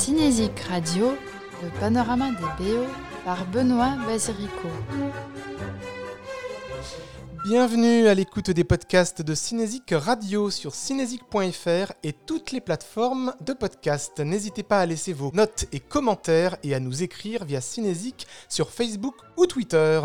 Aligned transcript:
Cinésique 0.00 0.60
Radio, 0.60 1.12
le 1.62 1.68
panorama 1.78 2.30
des 2.30 2.64
BO 2.64 2.86
par 3.22 3.44
Benoît 3.44 3.98
Basirico. 4.06 4.68
Bienvenue 7.44 8.08
à 8.08 8.14
l'écoute 8.14 8.50
des 8.50 8.64
podcasts 8.64 9.20
de 9.20 9.34
Cinésique 9.34 9.92
Radio 9.94 10.48
sur 10.48 10.74
cinésique.fr 10.74 11.92
et 12.02 12.14
toutes 12.14 12.50
les 12.50 12.62
plateformes 12.62 13.34
de 13.42 13.52
podcast. 13.52 14.20
N'hésitez 14.20 14.62
pas 14.62 14.80
à 14.80 14.86
laisser 14.86 15.12
vos 15.12 15.32
notes 15.34 15.66
et 15.70 15.80
commentaires 15.80 16.56
et 16.62 16.74
à 16.74 16.80
nous 16.80 17.02
écrire 17.02 17.44
via 17.44 17.60
Cinésique 17.60 18.26
sur 18.48 18.70
Facebook 18.70 19.16
ou 19.36 19.44
Twitter. 19.44 20.00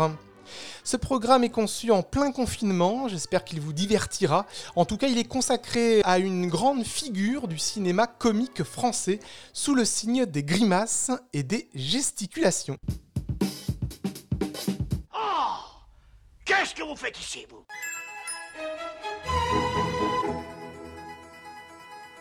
Ce 0.84 0.96
programme 0.96 1.44
est 1.44 1.50
conçu 1.50 1.90
en 1.90 2.02
plein 2.02 2.32
confinement, 2.32 3.08
j'espère 3.08 3.44
qu'il 3.44 3.60
vous 3.60 3.72
divertira. 3.72 4.46
En 4.74 4.84
tout 4.84 4.96
cas, 4.96 5.08
il 5.08 5.18
est 5.18 5.24
consacré 5.28 6.00
à 6.04 6.18
une 6.18 6.48
grande 6.48 6.84
figure 6.84 7.48
du 7.48 7.58
cinéma 7.58 8.06
comique 8.06 8.62
français, 8.62 9.20
sous 9.52 9.74
le 9.74 9.84
signe 9.84 10.26
des 10.26 10.42
grimaces 10.42 11.10
et 11.32 11.42
des 11.42 11.68
gesticulations. 11.74 12.78
Oh 15.14 15.18
Qu'est-ce 16.44 16.74
que 16.74 16.82
vous 16.82 16.96
faites 16.96 17.18
ici, 17.18 17.46
vous? 17.50 17.64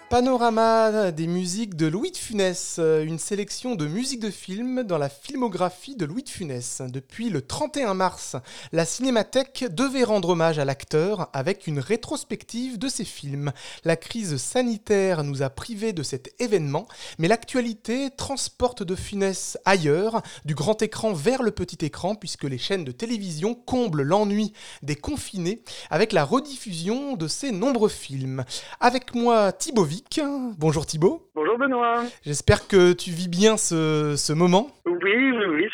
Panorama 0.10 1.12
des 1.12 1.26
musiques 1.26 1.76
de 1.76 1.88
Louis 1.88 2.12
de 2.12 2.18
Funès, 2.18 2.76
euh, 2.78 3.04
une 3.04 3.18
sélection 3.18 3.74
de 3.74 3.88
musiques 3.88 4.20
de 4.20 4.30
films 4.30 4.84
dans 4.84 5.00
la 5.00 5.10
filmographie 5.10 5.96
de 5.96 6.06
Louis 6.06 6.22
de 6.22 6.30
Funès. 6.30 6.84
Depuis 6.88 7.32
le 7.32 7.42
31 7.42 7.96
mars, 7.96 8.36
la 8.72 8.86
Cinémathèque 8.86 9.66
devait 9.72 10.04
rendre 10.04 10.30
hommage 10.30 10.60
à 10.60 10.66
l'acteur 10.66 11.30
avec 11.34 11.66
une 11.66 11.80
rétrospective 11.80 12.78
de 12.78 12.88
ses 12.88 13.04
films. 13.04 13.52
La 13.84 13.96
crise 13.96 14.38
sanitaire 14.38 15.24
nous 15.24 15.42
a 15.42 15.50
privés 15.50 15.92
de 15.92 16.04
cet 16.04 16.40
événement, 16.40 16.88
mais 17.18 17.28
l'actualité 17.28 18.12
transporte 18.16 18.84
de 18.84 18.96
Funès 18.96 19.58
ailleurs, 19.66 20.22
du 20.46 20.54
grand 20.54 20.84
écran 20.84 21.14
vers 21.14 21.42
le 21.42 21.52
petit 21.52 21.84
écran, 21.84 22.14
puisque 22.14 22.44
les 22.44 22.60
chaînes 22.60 22.86
de 22.86 22.92
télévision 22.92 23.56
comblent 23.56 24.04
l'ennui 24.04 24.54
des 24.84 24.96
confinés 24.96 25.64
avec 25.90 26.14
la 26.14 26.24
rediffusion 26.24 27.16
de 27.16 27.28
ses 27.28 27.52
nombreux 27.52 27.90
films. 27.90 28.46
Avec 28.80 29.16
moi, 29.16 29.52
Thibaut 29.52 29.95
Vic. 29.96 30.20
Bonjour 30.58 30.86
Thibaut. 30.86 31.22
Bonjour 31.36 31.58
Benoît. 31.58 32.04
J'espère 32.26 32.68
que 32.68 32.92
tu 32.92 33.12
vis 33.12 33.30
bien 33.30 33.56
ce, 33.56 34.16
ce 34.18 34.34
moment. 34.34 34.68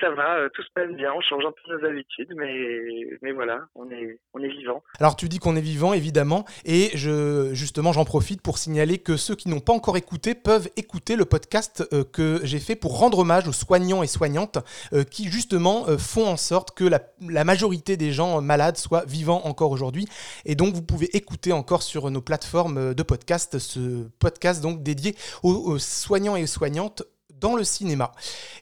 Ça 0.01 0.09
va, 0.09 0.37
euh, 0.37 0.49
tout 0.53 0.63
se 0.63 0.69
passe 0.73 0.89
bien, 0.95 1.13
on 1.15 1.21
change 1.21 1.43
un 1.45 1.51
peu 1.51 1.77
nos 1.77 1.87
habitudes, 1.87 2.33
mais, 2.35 3.31
voilà, 3.33 3.59
on 3.75 3.89
est, 3.91 4.17
vivant. 4.47 4.83
Alors 4.99 5.15
tu 5.15 5.29
dis 5.29 5.37
qu'on 5.37 5.55
est 5.55 5.61
vivant, 5.61 5.93
évidemment, 5.93 6.45
et 6.65 6.89
je, 6.95 7.53
justement 7.53 7.93
j'en 7.93 8.05
profite 8.05 8.41
pour 8.41 8.57
signaler 8.57 8.97
que 8.97 9.15
ceux 9.15 9.35
qui 9.35 9.47
n'ont 9.49 9.59
pas 9.59 9.73
encore 9.73 9.97
écouté 9.97 10.33
peuvent 10.33 10.69
écouter 10.75 11.15
le 11.15 11.25
podcast 11.25 11.87
euh, 11.93 12.03
que 12.03 12.39
j'ai 12.43 12.59
fait 12.59 12.75
pour 12.75 12.97
rendre 12.97 13.19
hommage 13.19 13.47
aux 13.47 13.53
soignants 13.53 14.01
et 14.01 14.07
soignantes 14.07 14.57
euh, 14.93 15.03
qui 15.03 15.29
justement 15.29 15.85
font 15.99 16.27
en 16.27 16.37
sorte 16.37 16.75
que 16.75 16.83
la, 16.83 16.99
la 17.29 17.43
majorité 17.43 17.95
des 17.97 18.11
gens 18.11 18.41
malades 18.41 18.77
soient 18.77 19.05
vivants 19.05 19.41
encore 19.45 19.71
aujourd'hui. 19.71 20.07
Et 20.45 20.55
donc 20.55 20.73
vous 20.73 20.81
pouvez 20.81 21.15
écouter 21.15 21.53
encore 21.53 21.83
sur 21.83 22.09
nos 22.09 22.21
plateformes 22.21 22.95
de 22.95 23.03
podcast 23.03 23.59
ce 23.59 24.07
podcast 24.19 24.63
donc 24.63 24.81
dédié 24.81 25.15
aux, 25.43 25.53
aux 25.53 25.77
soignants 25.77 26.35
et 26.35 26.43
aux 26.43 26.47
soignantes 26.47 27.03
dans 27.41 27.55
le 27.55 27.63
cinéma. 27.65 28.13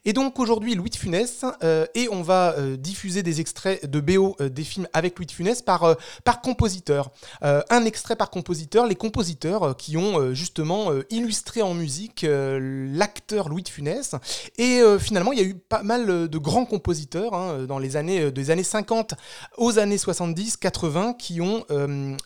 Et 0.05 0.13
donc 0.13 0.39
aujourd'hui 0.39 0.73
Louis 0.73 0.89
de 0.89 0.95
Funès 0.95 1.43
euh, 1.63 1.85
et 1.93 2.07
on 2.09 2.23
va 2.23 2.55
euh, 2.57 2.77
diffuser 2.77 3.21
des 3.21 3.41
extraits 3.41 3.85
de 3.85 3.99
BO 3.99 4.35
euh, 4.39 4.49
des 4.49 4.63
films 4.63 4.87
avec 4.93 5.19
Louis 5.19 5.25
de 5.25 5.31
Funès 5.31 5.61
par, 5.61 5.97
par 6.23 6.41
compositeur. 6.41 7.11
Un 7.41 7.83
extrait 7.85 8.15
par 8.15 8.29
compositeur, 8.29 8.87
les 8.87 8.95
compositeurs 8.95 9.75
qui 9.75 9.97
ont 9.97 10.33
justement 10.33 10.91
illustré 11.09 11.61
en 11.61 11.73
musique 11.73 12.25
l'acteur 12.25 13.49
Louis 13.49 13.63
de 13.63 13.69
Funès. 13.69 14.15
Et 14.57 14.81
finalement 14.99 15.33
il 15.33 15.39
y 15.39 15.41
a 15.41 15.45
eu 15.45 15.55
pas 15.55 15.83
mal 15.83 16.29
de 16.29 16.37
grands 16.37 16.65
compositeurs 16.65 17.33
hein, 17.33 17.65
dans 17.67 17.79
les 17.79 17.97
années 17.97 18.31
des 18.31 18.51
années 18.51 18.63
50 18.63 19.15
aux 19.57 19.79
années 19.79 19.97
70, 19.97 20.57
80 20.57 21.13
qui 21.13 21.41
ont 21.41 21.65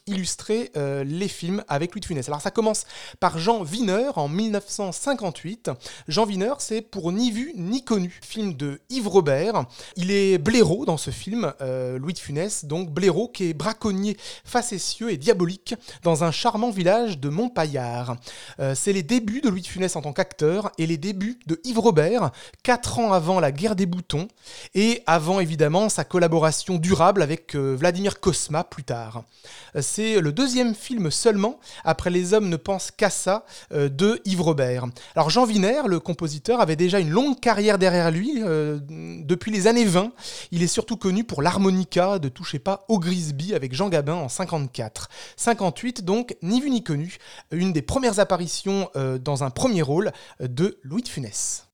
illustré 0.06 0.72
les 0.76 1.28
films 1.28 1.64
avec 1.68 1.94
Louis 1.94 2.02
de 2.02 2.06
Funès. 2.06 2.28
Alors 2.28 2.42
ça 2.42 2.52
commence 2.52 2.86
par 3.20 3.40
Jean 3.40 3.64
Wiener 3.64 4.12
en 4.16 4.28
1958. 4.28 5.72
Jean 6.08 6.26
Wiener 6.26 6.43
c'est 6.60 6.82
pour 6.82 7.12
ni 7.12 7.32
vu 7.32 7.54
ni 7.56 7.84
connu. 7.84 8.20
Film 8.22 8.54
de 8.54 8.82
Yves 8.90 9.08
Robert. 9.08 9.66
Il 9.96 10.12
est 10.12 10.38
blaireau 10.38 10.86
dans 10.86 10.98
ce 10.98 11.12
film, 11.12 11.54
euh, 11.62 11.98
Louis 11.98 12.14
de 12.14 12.20
Funès, 12.20 12.66
donc 12.66 12.90
blaireau 12.90 13.28
qui 13.28 13.50
est 13.50 13.54
braconnier 13.54 14.18
facétieux 14.44 15.12
et 15.12 15.18
diabolique 15.18 15.76
dans 16.04 16.24
un 16.24 16.32
charmant 16.32 16.72
village 16.72 17.20
de 17.20 17.30
Montpaillard. 17.30 18.18
Euh, 18.60 18.76
c'est 18.76 18.94
les 18.94 19.04
débuts 19.04 19.42
de 19.42 19.50
Louis 19.50 19.62
de 19.62 19.68
Funès 19.68 19.96
en 19.96 20.02
tant 20.02 20.14
qu'acteur 20.14 20.72
et 20.78 20.88
les 20.88 20.98
débuts 20.98 21.40
de 21.48 21.60
Yves 21.64 21.80
Robert, 21.80 22.32
quatre 22.64 23.00
ans 23.00 23.14
avant 23.14 23.40
la 23.40 23.52
guerre 23.52 23.76
des 23.76 23.86
boutons 23.86 24.28
et 24.76 25.04
avant 25.06 25.40
évidemment 25.40 25.90
sa 25.90 26.04
collaboration 26.04 26.78
durable 26.78 27.22
avec 27.22 27.56
euh, 27.56 27.76
Vladimir 27.78 28.20
Kosma 28.20 28.64
plus 28.64 28.84
tard. 28.84 29.24
C'est 29.80 30.22
le 30.22 30.32
deuxième 30.32 30.76
film 30.76 31.12
seulement, 31.12 31.60
après 31.84 32.10
Les 32.10 32.34
hommes 32.34 32.50
ne 32.50 32.56
pensent 32.56 32.92
qu'à 32.92 33.10
ça, 33.10 33.46
de 33.72 34.22
Yves 34.26 34.42
Robert. 34.42 34.86
Alors 35.16 35.30
Jean 35.30 35.46
Wiener, 35.46 35.82
le 35.88 36.00
compositeur, 36.00 36.33
avait 36.60 36.76
déjà 36.76 37.00
une 37.00 37.10
longue 37.10 37.40
carrière 37.40 37.78
derrière 37.78 38.12
lui, 38.12 38.42
euh, 38.44 38.80
depuis 38.90 39.52
les 39.52 39.68
années 39.68 39.86
20. 39.86 40.12
Il 40.52 40.64
est 40.64 40.68
surtout 40.68 40.98
connu 40.98 41.24
pour 41.24 41.42
l'harmonica 41.42 42.20
de 42.20 42.30
Touchez 42.30 42.60
pas 42.60 42.86
au 42.88 43.00
Grisby 43.00 43.54
avec 43.54 43.74
Jean 43.74 43.90
Gabin 43.90 44.16
en 44.16 44.30
54. 44.30 45.10
58 45.38 46.04
donc, 46.04 46.36
ni 46.42 46.62
vu 46.62 46.70
ni 46.70 46.84
connu, 46.84 47.18
une 47.52 47.74
des 47.74 47.82
premières 47.82 48.20
apparitions 48.20 48.90
euh, 48.96 49.18
dans 49.18 49.44
un 49.44 49.50
premier 49.50 49.82
rôle 49.82 50.12
euh, 50.42 50.48
de 50.48 50.80
Louis 50.84 51.04
de 51.04 51.08
Funès. 51.08 51.68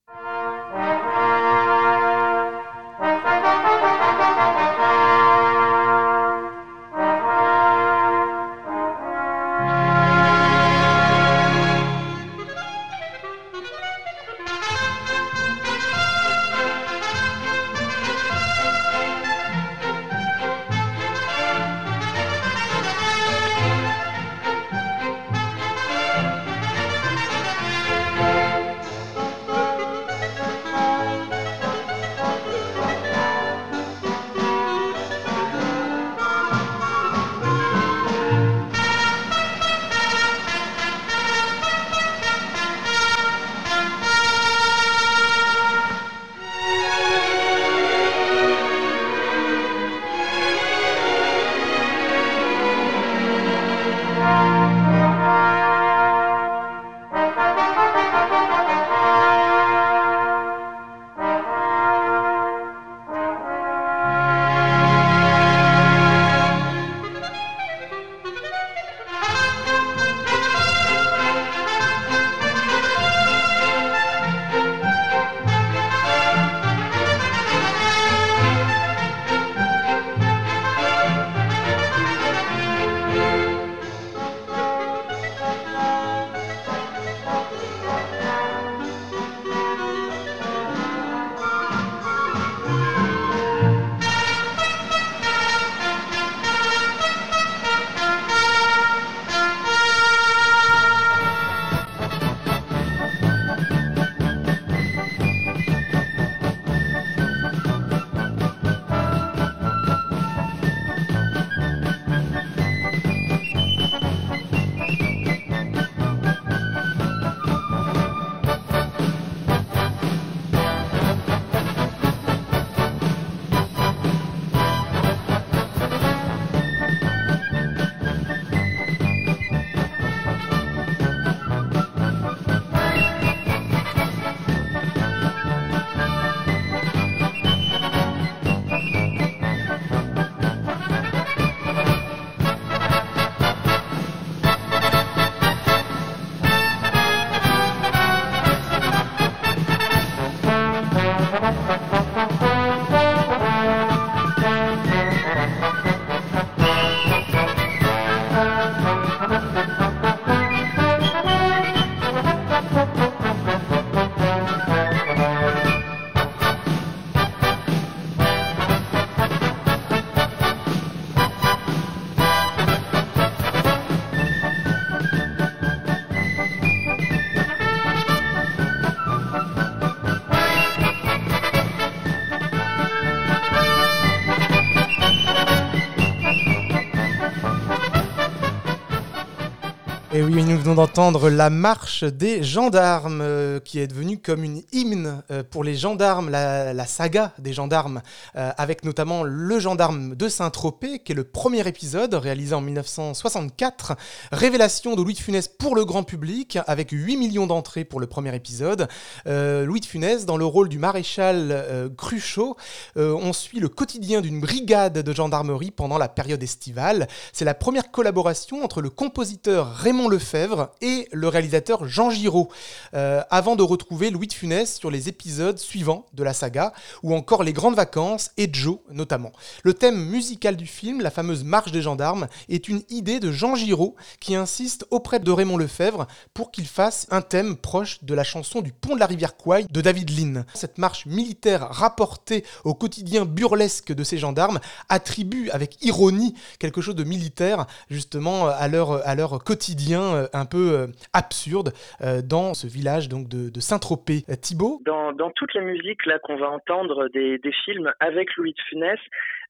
D'entendre 190.75 191.29
la 191.29 191.49
marche 191.49 192.03
des 192.03 192.43
gendarmes, 192.43 193.21
euh, 193.21 193.59
qui 193.59 193.79
est 193.79 193.87
devenue 193.87 194.19
comme 194.19 194.43
une 194.43 194.61
hymne 194.71 195.23
euh, 195.31 195.43
pour 195.43 195.63
les 195.63 195.75
gendarmes, 195.75 196.29
la, 196.29 196.85
saga 196.85 197.33
des 197.39 197.53
gendarmes, 197.53 198.01
euh, 198.35 198.51
avec 198.57 198.83
notamment 198.83 199.23
le 199.23 199.59
gendarme 199.59 200.15
de 200.15 200.27
Saint-Tropez, 200.27 200.99
qui 200.99 201.11
est 201.11 201.15
le 201.15 201.23
premier 201.23 201.67
épisode 201.67 202.13
réalisé 202.13 202.53
en 202.53 202.61
1964. 202.61 203.95
Révélation 204.31 204.95
de 204.95 205.01
Louis 205.01 205.13
de 205.13 205.19
Funès 205.19 205.47
pour 205.47 205.75
le 205.75 205.85
grand 205.85 206.03
public, 206.03 206.57
avec 206.67 206.89
8 206.91 207.17
millions 207.17 207.47
d'entrées 207.47 207.85
pour 207.85 207.99
le 207.99 208.07
premier 208.07 208.35
épisode. 208.35 208.87
Louis 209.25 209.79
de 209.79 209.85
Funès, 209.85 210.25
dans 210.25 210.37
le 210.37 210.45
rôle 210.45 210.69
du 210.69 210.79
maréchal 210.79 211.91
Cruchot, 211.97 212.57
on 212.95 213.33
suit 213.33 213.59
le 213.59 213.69
quotidien 213.69 214.21
d'une 214.21 214.39
brigade 214.39 214.99
de 214.99 215.13
gendarmerie 215.13 215.71
pendant 215.71 215.97
la 215.97 216.09
période 216.09 216.43
estivale. 216.43 217.07
C'est 217.33 217.45
la 217.45 217.53
première 217.53 217.91
collaboration 217.91 218.63
entre 218.63 218.81
le 218.81 218.89
compositeur 218.89 219.73
Raymond 219.73 220.09
Lefebvre 220.09 220.58
et 220.81 221.07
le 221.11 221.27
réalisateur 221.27 221.87
Jean 221.87 222.09
Giraud, 222.09 222.49
euh, 222.93 223.21
avant 223.29 223.55
de 223.55 223.63
retrouver 223.63 224.09
Louis 224.09 224.27
de 224.27 224.33
Funès 224.33 224.77
sur 224.77 224.91
les 224.91 225.09
épisodes 225.09 225.57
suivants 225.57 226.05
de 226.13 226.23
la 226.23 226.33
saga, 226.33 226.73
ou 227.03 227.15
encore 227.15 227.43
Les 227.43 227.53
Grandes 227.53 227.75
Vacances 227.75 228.31
et 228.37 228.49
Joe 228.51 228.79
notamment. 228.91 229.31
Le 229.63 229.73
thème 229.73 230.03
musical 230.05 230.55
du 230.55 230.67
film, 230.67 231.01
la 231.01 231.11
fameuse 231.11 231.43
Marche 231.43 231.71
des 231.71 231.81
gendarmes, 231.81 232.27
est 232.49 232.67
une 232.67 232.81
idée 232.89 233.19
de 233.19 233.31
Jean 233.31 233.55
Giraud 233.55 233.95
qui 234.19 234.35
insiste 234.35 234.85
auprès 234.91 235.19
de 235.19 235.31
Raymond 235.31 235.57
Lefebvre 235.57 236.07
pour 236.33 236.51
qu'il 236.51 236.67
fasse 236.67 237.07
un 237.11 237.21
thème 237.21 237.55
proche 237.57 238.03
de 238.03 238.13
la 238.13 238.23
chanson 238.23 238.61
du 238.61 238.71
pont 238.71 238.95
de 238.95 238.99
la 238.99 239.05
rivière 239.05 239.37
Kouai 239.37 239.65
de 239.69 239.81
David 239.81 240.09
Lynn. 240.09 240.45
Cette 240.53 240.77
marche 240.77 241.05
militaire 241.05 241.67
rapportée 241.69 242.43
au 242.63 242.73
quotidien 242.73 243.25
burlesque 243.25 243.93
de 243.93 244.03
ces 244.03 244.17
gendarmes 244.17 244.59
attribue 244.89 245.49
avec 245.51 245.83
ironie 245.83 246.33
quelque 246.59 246.81
chose 246.81 246.95
de 246.95 247.03
militaire 247.03 247.65
justement 247.89 248.47
à 248.47 248.67
leur, 248.67 249.07
à 249.07 249.15
leur 249.15 249.43
quotidien 249.43 250.01
euh, 250.01 250.27
peu 250.49 250.71
euh, 250.73 250.87
absurde 251.13 251.73
euh, 252.01 252.21
dans 252.21 252.53
ce 252.53 252.67
village 252.67 253.09
donc 253.09 253.27
de, 253.29 253.49
de 253.49 253.59
Saint-Tropez. 253.59 254.23
Euh, 254.29 254.35
Thibaut 254.35 254.81
Dans, 254.85 255.13
dans 255.13 255.31
toutes 255.31 255.53
les 255.53 255.61
musiques 255.61 256.05
là 256.05 256.19
qu'on 256.19 256.37
va 256.37 256.49
entendre 256.49 257.07
des, 257.09 257.37
des 257.37 257.53
films 257.65 257.91
avec 257.99 258.35
Louis 258.35 258.53
de 258.53 258.61
Funès, 258.69 258.99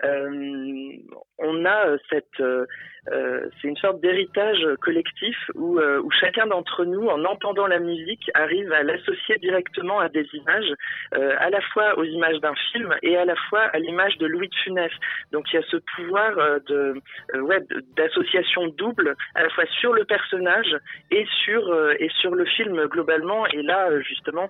on 0.04 1.66
a 1.66 1.88
euh, 1.88 1.98
cette, 2.10 2.40
euh, 2.40 2.66
euh, 3.12 3.50
c'est 3.62 3.68
une 3.68 3.78
sorte 3.78 4.01
d'héritage 4.01 4.66
collectif 4.81 5.38
où, 5.56 5.80
euh, 5.80 6.01
chacun 6.19 6.48
d'entre 6.48 6.86
nous, 6.86 7.07
en 7.07 7.24
entendant 7.25 7.68
la 7.68 7.80
musique, 7.80 8.30
arrive 8.34 8.72
à 8.72 8.84
l'associer 8.84 9.38
directement 9.38 10.00
à 10.00 10.10
des 10.10 10.28
images, 10.34 10.74
euh, 11.16 11.36
à 11.40 11.50
la 11.50 11.62
fois 11.74 11.98
aux 11.98 12.04
images 12.04 12.40
d'un 12.40 12.56
film 12.72 12.96
et 13.04 13.18
à 13.18 13.25
la 13.25 13.36
fois 13.50 13.62
à 13.62 13.80
l'image 13.80 14.18
de 14.18 14.28
Louis 14.28 14.50
de 14.50 14.56
Funès. 14.56 14.92
Donc 15.31 15.51
il 15.51 15.56
y 15.56 15.60
a 15.60 15.63
ce 15.63 15.78
pouvoir 15.96 16.38
euh, 16.38 16.60
de, 16.68 16.94
euh, 17.36 17.60
d'association 17.95 18.68
double, 18.68 19.16
à 19.36 19.44
la 19.44 19.50
fois 19.50 19.66
sur 19.80 19.94
le 19.94 20.06
personnage 20.06 20.78
et 21.12 21.25
sur 21.44 21.68
euh, 21.69 21.94
et 22.00 22.10
sur 22.19 22.36
le 22.36 22.45
film 22.45 22.86
globalement. 22.86 23.45
Et 23.48 23.62
là, 23.62 23.90
euh, 23.90 24.02
justement. 24.02 24.50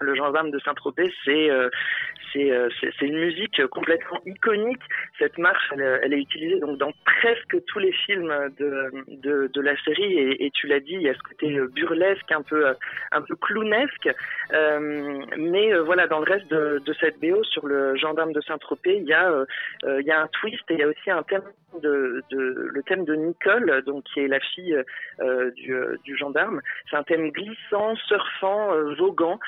Le 0.00 0.14
gendarme 0.14 0.50
de 0.50 0.58
Saint-Tropez, 0.60 1.12
c'est 1.24 1.50
euh, 1.50 1.70
c'est 2.32 2.50
euh, 2.50 2.68
une 3.00 3.18
musique 3.18 3.66
complètement 3.68 4.20
iconique. 4.26 4.82
Cette 5.18 5.38
marche, 5.38 5.70
elle, 5.72 6.00
elle 6.02 6.12
est 6.12 6.20
utilisée 6.20 6.60
donc 6.60 6.78
dans 6.78 6.92
presque 7.04 7.56
tous 7.66 7.78
les 7.78 7.92
films 7.92 8.32
de, 8.58 8.90
de, 9.08 9.50
de 9.52 9.60
la 9.60 9.76
série. 9.82 10.12
Et, 10.18 10.46
et 10.46 10.50
tu 10.50 10.66
l'as 10.66 10.80
dit, 10.80 10.92
il 10.92 11.02
y 11.02 11.08
a 11.08 11.14
ce 11.14 11.22
côté 11.22 11.56
euh, 11.56 11.68
burlesque, 11.68 12.30
un 12.30 12.42
peu 12.42 12.68
euh, 12.68 12.74
un 13.12 13.22
peu 13.22 13.34
clownesque. 13.36 14.08
Euh, 14.52 15.24
mais 15.38 15.72
euh, 15.72 15.82
voilà, 15.82 16.06
dans 16.06 16.20
le 16.20 16.30
reste 16.30 16.48
de, 16.50 16.82
de 16.84 16.92
cette 16.94 17.18
BO 17.20 17.42
sur 17.44 17.66
le 17.66 17.96
gendarme 17.96 18.32
de 18.32 18.40
Saint-Tropez, 18.40 18.96
il 18.96 19.04
y 19.04 19.14
a 19.14 19.32
il 19.84 20.06
y 20.06 20.10
a 20.10 20.20
un 20.20 20.28
twist 20.28 20.62
et 20.70 20.74
il 20.74 20.80
y 20.80 20.82
a 20.82 20.88
aussi 20.88 21.10
un 21.10 21.22
thème 21.22 21.42
de, 21.82 22.22
de 22.30 22.70
le 22.72 22.82
thème 22.82 23.04
de 23.04 23.14
Nicole, 23.14 23.82
donc 23.84 24.04
qui 24.04 24.20
est 24.20 24.28
la 24.28 24.40
fille 24.40 24.76
du, 25.56 25.74
du 26.04 26.16
gendarme. 26.16 26.60
C'est 26.90 26.96
un 26.96 27.02
thème 27.02 27.30
glissant, 27.30 27.96
surfant, 27.96 28.72
voguant, 28.98 29.38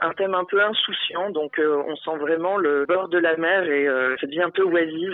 un 0.00 0.12
thème 0.14 0.34
un 0.34 0.44
peu 0.44 0.62
insouciant. 0.62 1.30
Donc 1.30 1.58
euh, 1.58 1.82
on 1.86 1.96
sent 1.96 2.16
vraiment 2.20 2.56
le 2.56 2.86
bord 2.86 3.08
de 3.08 3.18
la 3.18 3.36
mer 3.36 3.64
et 3.64 3.86
euh, 3.86 4.16
cette 4.20 4.30
vie 4.30 4.42
un 4.42 4.50
peu 4.50 4.62
oisive. 4.62 5.12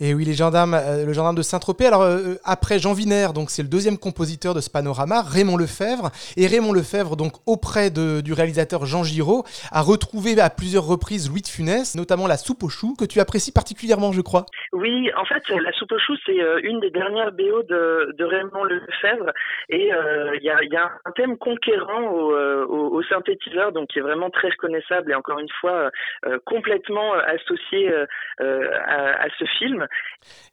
Et 0.00 0.12
oui, 0.12 0.24
les 0.26 0.34
gendarmes, 0.34 0.74
euh, 0.74 1.06
le 1.06 1.12
gendarme 1.14 1.36
de 1.36 1.42
Saint-Tropez. 1.42 1.86
Alors, 1.86 2.02
euh, 2.02 2.34
après 2.44 2.78
Jean 2.78 2.92
Viner, 2.92 3.28
donc 3.34 3.48
c'est 3.48 3.62
le 3.62 3.68
deuxième 3.68 3.96
compositeur 3.98 4.52
de 4.54 4.60
ce 4.60 4.68
panorama, 4.68 5.22
Raymond 5.22 5.56
Lefebvre. 5.56 6.10
Et 6.36 6.46
Raymond 6.46 6.72
Lefebvre, 6.74 7.16
donc 7.16 7.32
auprès 7.46 7.90
de- 7.90 8.20
du 8.20 8.34
réalisateur 8.34 8.84
Jean 8.84 9.02
Giraud, 9.04 9.44
a 9.72 9.80
retrouvé 9.80 10.38
à 10.38 10.50
plusieurs 10.50 10.86
reprises 10.86 11.30
Louis 11.30 11.40
de 11.40 11.46
Funès, 11.48 11.94
notamment 11.96 12.26
la 12.26 12.36
soupe 12.36 12.62
aux 12.62 12.68
choux, 12.68 12.94
que 12.98 13.06
tu 13.06 13.20
apprécies 13.20 13.52
particulièrement, 13.52 14.12
je 14.12 14.20
crois. 14.20 14.44
Oui, 14.72 15.10
en 15.16 15.24
fait, 15.24 15.42
La 15.48 15.72
soupe 15.72 15.92
aux 15.92 15.98
choux, 15.98 16.16
c'est 16.26 16.40
euh, 16.42 16.60
une 16.62 16.80
des 16.80 16.90
dernières 16.90 17.32
BO 17.32 17.62
de, 17.62 18.12
de 18.18 18.24
Raymond 18.24 18.64
Lefebvre. 18.64 19.32
Et 19.70 19.92
euh, 19.94 20.36
il 20.36 20.42
y, 20.42 20.46
y 20.72 20.76
a 20.76 20.90
un 21.06 21.10
thème 21.12 21.38
conquérant 21.38 22.02
au, 22.10 22.32
euh, 22.34 22.66
au, 22.66 22.96
au 22.98 23.02
synthétiseur, 23.04 23.72
donc 23.72 23.88
qui 23.88 23.98
est 24.00 24.02
vraiment 24.02 24.28
très 24.28 24.48
reconnaissable 24.50 25.10
et 25.12 25.14
encore 25.14 25.38
une 25.38 25.48
fois 25.60 25.90
euh, 26.26 26.38
complètement 26.44 27.14
euh, 27.14 27.20
associé 27.34 27.90
euh, 27.90 28.04
euh, 28.42 28.68
à, 28.86 29.24
à 29.24 29.28
ce 29.38 29.44
film. 29.58 29.85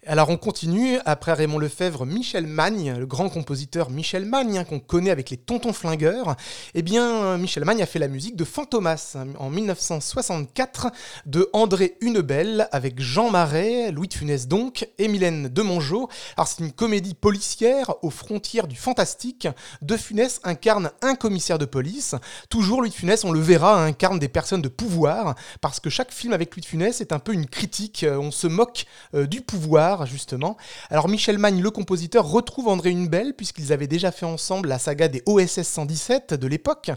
Alors 0.06 0.30
on 0.30 0.36
continue, 0.36 1.00
après 1.06 1.32
Raymond 1.32 1.60
Lefebvre, 1.60 2.06
Michel 2.06 2.46
Magne, 2.46 2.96
le 3.00 3.06
grand 3.06 3.30
compositeur 3.30 3.90
Michel 3.90 4.26
Magne, 4.26 4.58
hein, 4.58 4.64
qu'on 4.66 4.80
connaît 4.80 5.12
avec 5.12 5.30
les 5.30 5.38
Tontons 5.38 5.72
Flingueurs. 5.72 6.36
Eh 6.74 6.82
bien, 6.82 7.38
Michel 7.38 7.64
Magne 7.64 7.82
a 7.82 7.86
fait 7.86 8.00
la 8.00 8.10
musique 8.10 8.36
de 8.36 8.44
Fantomas 8.44 9.16
hein, 9.16 9.28
en 9.40 9.50
1964, 9.50 10.88
de 11.26 11.50
André 11.54 11.96
Hunebelle, 12.02 12.68
avec 12.74 13.00
Jean 13.00 13.30
Marais, 13.30 13.92
Louis 13.92 14.10
de 14.10 14.14
Funès 14.14 14.48
donc, 14.48 14.90
et 14.98 15.08
Mylène 15.08 15.48
Demongeau. 15.48 16.10
Alors 16.36 16.50
c'est 16.50 16.64
une 16.64 16.74
comédie 16.74 17.14
policière 17.14 17.94
aux 18.02 18.10
frontières 18.10 18.68
du 18.68 18.76
fantastique. 18.76 19.48
De 19.82 19.96
Funès 19.96 20.42
incarne 20.44 20.92
un 21.02 21.16
commissaire 21.16 21.60
de 21.60 21.66
police. 21.66 22.16
Toujours 22.50 22.82
Louis 22.82 22.90
de 22.90 22.96
Funès, 22.96 23.24
on 23.24 23.32
le 23.32 23.40
verra, 23.40 23.84
incarne 23.86 24.20
des 24.20 24.28
personnes 24.28 24.62
de 24.62 24.68
pouvoir, 24.68 25.36
parce 25.62 25.80
que 25.80 25.90
chaque 25.90 26.12
film 26.12 26.34
avec 26.34 26.54
Louis 26.54 26.62
de 26.62 26.68
Funès 26.68 27.00
est 27.00 27.14
un 27.14 27.20
peu 27.20 27.34
une 27.34 27.48
critique, 27.48 28.04
euh, 28.04 28.18
on 28.18 28.32
se 28.32 28.48
moque 28.48 28.86
euh, 29.16 29.23
du 29.28 29.42
pouvoir, 29.42 30.06
justement. 30.06 30.58
Alors 30.90 31.10
Michel 31.10 31.38
Magne, 31.38 31.62
le 31.62 31.72
compositeur, 31.72 32.30
retrouve 32.30 32.68
André 32.68 32.92
Hunebelle, 32.92 33.34
puisqu'ils 33.36 33.74
avaient 33.74 33.88
déjà 33.88 34.12
fait 34.12 34.26
ensemble 34.26 34.70
la 34.70 34.80
saga 34.80 35.08
des 35.08 35.22
OSS 35.26 35.64
117 35.64 36.34
de 36.34 36.48
l'époque. 36.48 36.92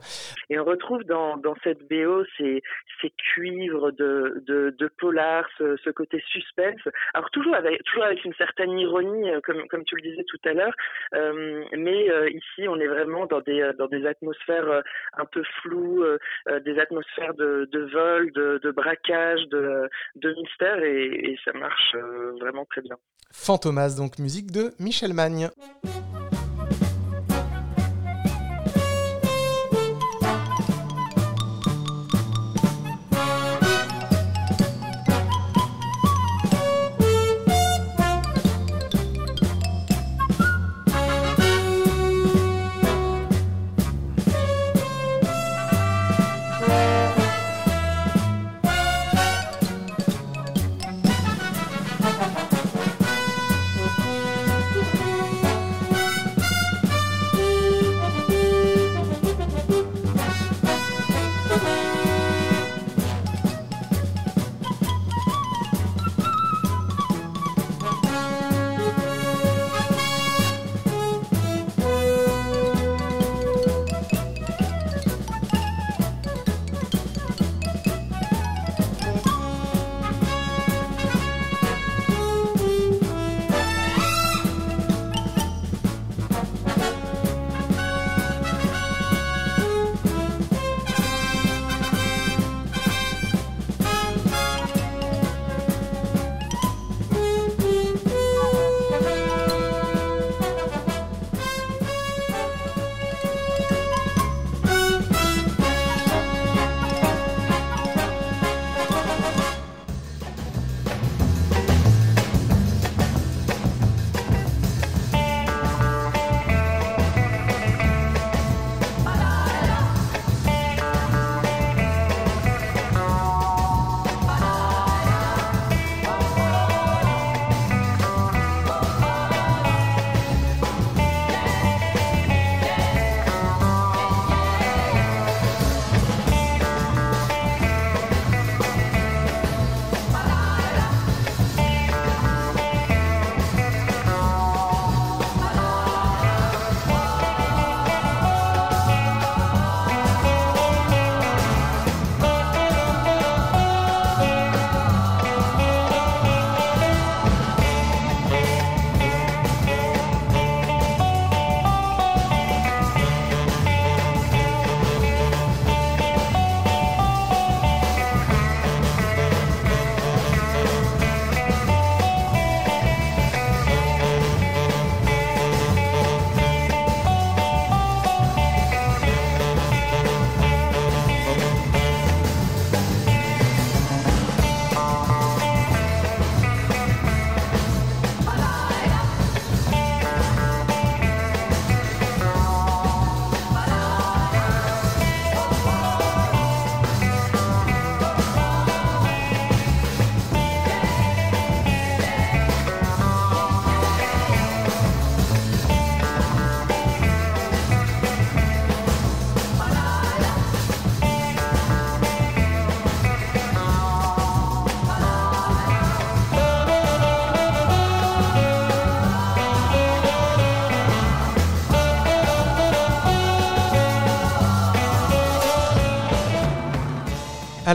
Et 0.51 0.59
on 0.59 0.65
retrouve 0.65 1.05
dans, 1.05 1.37
dans 1.37 1.55
cette 1.63 1.89
BO 1.89 2.25
ces, 2.39 2.63
ces 3.01 3.11
cuivres 3.11 3.93
de, 3.93 4.43
de, 4.47 4.91
polar, 4.99 5.47
ce, 5.59 5.91
côté 5.91 6.23
suspense. 6.29 6.81
Alors 7.15 7.31
toujours 7.31 7.55
avec, 7.55 7.83
toujours 7.85 8.05
avec 8.05 8.25
une 8.25 8.35
certaine 8.35 8.79
ironie, 8.79 9.31
euh, 9.31 9.41
comme, 9.43 9.67
comme 9.69 9.85
tu 9.85 9.97
le 9.97 10.03
disais 10.03 10.25
tout 10.25 10.39
à 10.45 10.53
l'heure, 10.53 10.75
euh, 11.15 11.65
mais 11.77 12.11
euh, 12.11 12.29
ici 12.31 12.69
on 12.69 12.79
est 12.79 12.87
vraiment 12.87 13.27
dans 13.27 13.41
des, 13.41 13.71
dans 13.79 13.89
des 13.89 14.07
atmosphères 14.07 14.83
un 15.15 15.25
peu 15.25 15.43
floues, 15.63 16.05
des 16.65 16.79
atmosphères 16.79 17.35
de, 17.35 17.69
de 17.73 17.81
vol, 17.93 18.33
de, 18.33 18.61
de 18.63 18.71
braquage, 18.71 19.47
de, 19.49 19.89
de 20.17 20.35
mystère, 20.35 20.83
et, 20.83 21.33
et 21.33 21.39
ça 21.45 21.53
marche 21.53 21.95
vraiment 22.41 22.65
très 22.67 22.83
bien. 22.83 22.97
Fantomas, 23.33 23.97
donc 23.97 24.19
musique 24.19 24.51
de 24.51 24.71
Michel 24.79 25.13
Magne. 25.13 25.49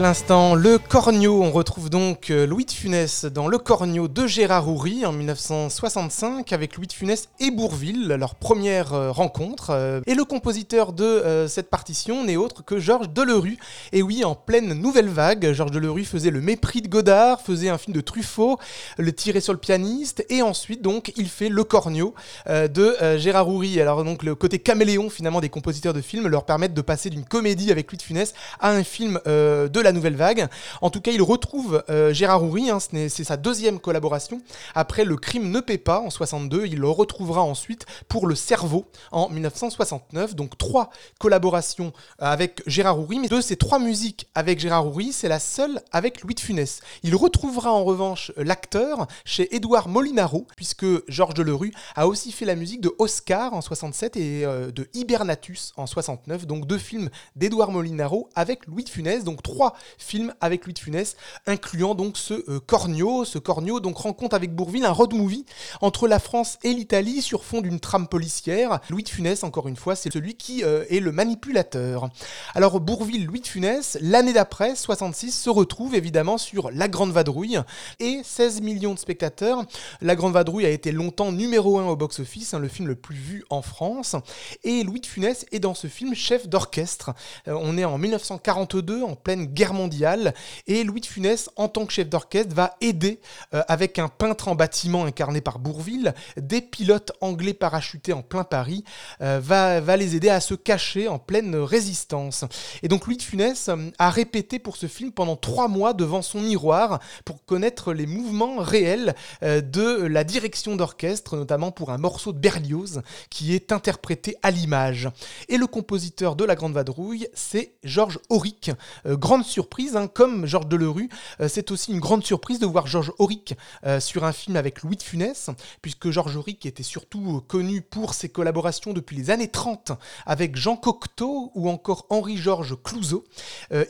L'instant, 0.02 0.56
Le 0.56 0.78
Cornio, 0.78 1.44
on 1.44 1.52
retrouve 1.52 1.88
donc 1.88 2.30
euh, 2.30 2.44
Louis 2.44 2.64
de 2.64 2.72
Funès 2.72 3.24
dans 3.24 3.46
Le 3.46 3.56
Cornio 3.56 4.08
de 4.08 4.26
Gérard 4.26 4.68
Houry 4.68 5.06
en 5.06 5.12
1965 5.12 6.52
avec 6.52 6.76
Louis 6.76 6.88
de 6.88 6.92
Funès 6.92 7.28
et 7.38 7.52
Bourville, 7.52 8.08
leur 8.08 8.34
première 8.34 8.94
euh, 8.94 9.12
rencontre. 9.12 9.70
Euh, 9.70 10.00
et 10.06 10.16
le 10.16 10.24
compositeur 10.24 10.92
de 10.92 11.46
cette 11.46 11.70
partition 11.70 12.24
n'est 12.24 12.34
autre 12.34 12.64
que 12.64 12.80
Georges 12.80 13.10
Delerue. 13.10 13.58
Et 13.92 14.02
oui, 14.02 14.24
en 14.24 14.34
pleine 14.34 14.72
nouvelle 14.72 15.08
vague, 15.08 15.52
Georges 15.52 15.70
Delerue 15.70 16.04
faisait 16.04 16.30
Le 16.30 16.40
Mépris 16.40 16.82
de 16.82 16.88
Godard, 16.88 17.40
faisait 17.40 17.68
un 17.68 17.78
film 17.78 17.94
de 17.94 18.00
Truffaut, 18.00 18.58
Le 18.98 19.12
Tiré 19.12 19.40
sur 19.40 19.52
le 19.52 19.60
pianiste, 19.60 20.26
et 20.30 20.42
ensuite 20.42 20.82
donc 20.82 21.12
il 21.16 21.28
fait 21.28 21.48
Le 21.48 21.62
Cornio 21.62 22.14
de 22.48 23.18
Gérard 23.18 23.48
Houry. 23.48 23.80
Alors 23.80 24.02
donc 24.02 24.24
le 24.24 24.34
côté 24.34 24.58
caméléon 24.58 25.10
finalement 25.10 25.40
des 25.40 25.48
compositeurs 25.48 25.94
de 25.94 26.00
films 26.00 26.26
leur 26.26 26.44
permettent 26.44 26.74
de 26.74 26.82
passer 26.82 27.08
d'une 27.08 27.24
comédie 27.24 27.70
avec 27.70 27.90
Louis 27.92 27.98
de 27.98 28.02
Funès 28.02 28.34
à 28.58 28.70
un 28.70 28.82
film 28.82 29.20
de 29.26 29.80
la 29.80 29.91
nouvelle 29.92 30.16
vague. 30.16 30.48
En 30.80 30.90
tout 30.90 31.00
cas, 31.00 31.12
il 31.12 31.22
retrouve 31.22 31.82
euh, 31.88 32.12
Gérard 32.12 32.44
Houry, 32.44 32.70
hein, 32.70 32.78
c'est 32.80 33.08
sa 33.08 33.36
deuxième 33.36 33.78
collaboration. 33.78 34.40
Après 34.74 35.04
Le 35.04 35.16
crime 35.16 35.50
ne 35.50 35.60
paie 35.60 35.78
pas 35.78 36.00
en 36.00 36.10
62, 36.10 36.66
il 36.66 36.78
le 36.78 36.88
retrouvera 36.88 37.42
ensuite 37.42 37.86
pour 38.08 38.26
Le 38.26 38.34
cerveau 38.34 38.86
en 39.10 39.28
1969. 39.28 40.34
Donc 40.34 40.58
trois 40.58 40.90
collaborations 41.18 41.92
avec 42.18 42.62
Gérard 42.66 42.98
Houry, 42.98 43.18
mais 43.18 43.28
de 43.28 43.40
ces 43.40 43.56
trois 43.56 43.78
musiques 43.78 44.28
avec 44.34 44.60
Gérard 44.60 44.86
Houry, 44.86 45.12
c'est 45.12 45.28
la 45.28 45.40
seule 45.40 45.80
avec 45.92 46.22
Louis 46.22 46.34
de 46.34 46.40
Funès. 46.40 46.80
Il 47.02 47.14
retrouvera 47.16 47.72
en 47.72 47.84
revanche 47.84 48.32
l'acteur 48.36 49.06
chez 49.24 49.54
Édouard 49.54 49.88
Molinaro, 49.88 50.46
puisque 50.56 50.86
Georges 51.08 51.34
Delerue 51.34 51.72
a 51.94 52.06
aussi 52.06 52.32
fait 52.32 52.44
la 52.44 52.54
musique 52.54 52.80
de 52.80 52.94
Oscar 52.98 53.54
en 53.54 53.60
67 53.60 54.16
et 54.16 54.44
euh, 54.44 54.70
de 54.70 54.88
Hibernatus 54.94 55.72
en 55.76 55.86
69, 55.86 56.46
donc 56.46 56.66
deux 56.66 56.78
films 56.78 57.10
d'Édouard 57.36 57.70
Molinaro 57.70 58.28
avec 58.34 58.66
Louis 58.66 58.84
de 58.84 58.88
Funès, 58.88 59.24
donc 59.24 59.42
trois 59.42 59.74
film 59.98 60.34
avec 60.40 60.64
Louis 60.64 60.74
de 60.74 60.78
Funès, 60.78 61.16
incluant 61.46 61.94
donc 61.94 62.16
ce 62.16 62.34
euh, 62.50 62.60
Cornio. 62.60 63.24
Ce 63.24 63.38
Cornio 63.38 63.80
donc 63.80 63.98
rencontre 63.98 64.34
avec 64.34 64.54
Bourville 64.54 64.84
un 64.84 64.90
road 64.90 65.14
movie 65.14 65.44
entre 65.80 66.08
la 66.08 66.18
France 66.18 66.58
et 66.62 66.72
l'Italie 66.72 67.22
sur 67.22 67.44
fond 67.44 67.60
d'une 67.60 67.80
trame 67.80 68.08
policière. 68.08 68.80
Louis 68.88 69.02
de 69.02 69.08
Funès, 69.08 69.44
encore 69.44 69.68
une 69.68 69.76
fois, 69.76 69.96
c'est 69.96 70.12
celui 70.12 70.34
qui 70.34 70.64
euh, 70.64 70.84
est 70.90 71.00
le 71.00 71.12
manipulateur. 71.12 72.08
Alors 72.54 72.80
Bourville, 72.80 73.26
Louis 73.26 73.40
de 73.40 73.46
Funès, 73.46 73.98
l'année 74.00 74.32
d'après, 74.32 74.76
66, 74.76 75.32
se 75.32 75.50
retrouve 75.50 75.94
évidemment 75.94 76.38
sur 76.38 76.70
La 76.70 76.88
Grande 76.88 77.12
Vadrouille 77.12 77.60
et 78.00 78.20
16 78.24 78.60
millions 78.60 78.94
de 78.94 78.98
spectateurs. 78.98 79.64
La 80.00 80.16
Grande 80.16 80.32
Vadrouille 80.32 80.66
a 80.66 80.70
été 80.70 80.92
longtemps 80.92 81.32
numéro 81.32 81.78
1 81.78 81.86
au 81.86 81.96
box-office, 81.96 82.54
hein, 82.54 82.58
le 82.58 82.68
film 82.68 82.88
le 82.88 82.94
plus 82.94 83.16
vu 83.16 83.44
en 83.50 83.62
France. 83.62 84.16
Et 84.64 84.82
Louis 84.82 85.00
de 85.00 85.06
Funès 85.06 85.46
est 85.52 85.60
dans 85.60 85.74
ce 85.74 85.86
film 85.86 86.14
chef 86.14 86.48
d'orchestre. 86.48 87.12
Euh, 87.48 87.58
on 87.60 87.76
est 87.78 87.84
en 87.84 87.98
1942, 87.98 89.02
en 89.02 89.14
pleine 89.14 89.46
guerre 89.46 89.71
mondiale. 89.72 90.34
Et 90.66 90.84
Louis 90.84 91.00
de 91.00 91.06
Funès, 91.06 91.50
en 91.56 91.68
tant 91.68 91.86
que 91.86 91.92
chef 91.92 92.08
d'orchestre, 92.08 92.22
va 92.54 92.76
aider, 92.80 93.20
euh, 93.54 93.62
avec 93.68 93.98
un 93.98 94.08
peintre 94.08 94.48
en 94.48 94.54
bâtiment 94.54 95.04
incarné 95.04 95.40
par 95.40 95.58
Bourville, 95.58 96.14
des 96.36 96.60
pilotes 96.60 97.12
anglais 97.20 97.54
parachutés 97.54 98.12
en 98.12 98.22
plein 98.22 98.44
Paris, 98.44 98.84
euh, 99.20 99.40
va, 99.42 99.80
va 99.80 99.96
les 99.96 100.16
aider 100.16 100.28
à 100.28 100.40
se 100.40 100.54
cacher 100.54 101.08
en 101.08 101.18
pleine 101.18 101.56
résistance. 101.56 102.44
Et 102.82 102.88
donc 102.88 103.06
Louis 103.06 103.16
de 103.16 103.22
Funès 103.22 103.68
euh, 103.68 103.90
a 103.98 104.10
répété 104.10 104.58
pour 104.58 104.76
ce 104.76 104.86
film 104.86 105.12
pendant 105.12 105.36
trois 105.36 105.68
mois 105.68 105.94
devant 105.94 106.22
son 106.22 106.40
miroir 106.40 107.00
pour 107.24 107.44
connaître 107.44 107.92
les 107.92 108.06
mouvements 108.06 108.56
réels 108.58 109.14
de 109.42 110.06
la 110.06 110.24
direction 110.24 110.76
d'orchestre, 110.76 111.36
notamment 111.36 111.70
pour 111.70 111.90
un 111.90 111.98
morceau 111.98 112.32
de 112.32 112.38
Berlioz 112.38 113.02
qui 113.30 113.54
est 113.54 113.72
interprété 113.72 114.36
à 114.42 114.50
l'image. 114.50 115.08
Et 115.48 115.56
le 115.56 115.66
compositeur 115.66 116.36
de 116.36 116.44
La 116.44 116.54
Grande 116.54 116.74
Vadrouille, 116.74 117.28
c'est 117.34 117.74
Georges 117.84 118.18
Auric, 118.28 118.70
grande 119.04 119.44
surprise, 119.44 119.61
hein, 119.94 120.08
comme 120.08 120.46
Georges 120.46 120.68
Delerue, 120.68 121.08
euh, 121.40 121.48
c'est 121.48 121.70
aussi 121.70 121.92
une 121.92 122.00
grande 122.00 122.24
surprise 122.24 122.58
de 122.58 122.66
voir 122.66 122.86
Georges 122.86 123.12
Auric 123.18 123.54
euh, 123.84 124.00
sur 124.00 124.24
un 124.24 124.32
film 124.32 124.56
avec 124.56 124.82
Louis 124.82 124.96
de 124.96 125.02
Funès, 125.02 125.50
puisque 125.80 126.10
Georges 126.10 126.36
Auric 126.36 126.66
était 126.66 126.82
surtout 126.82 127.36
euh, 127.36 127.40
connu 127.40 127.80
pour 127.80 128.14
ses 128.14 128.28
collaborations 128.28 128.92
depuis 128.92 129.16
les 129.16 129.30
années 129.30 129.48
30 129.48 129.92
avec 130.26 130.56
Jean 130.56 130.76
Cocteau 130.76 131.50
ou 131.54 131.68
encore 131.68 132.06
Henri-Georges 132.10 132.76
Clouzot. 132.82 133.24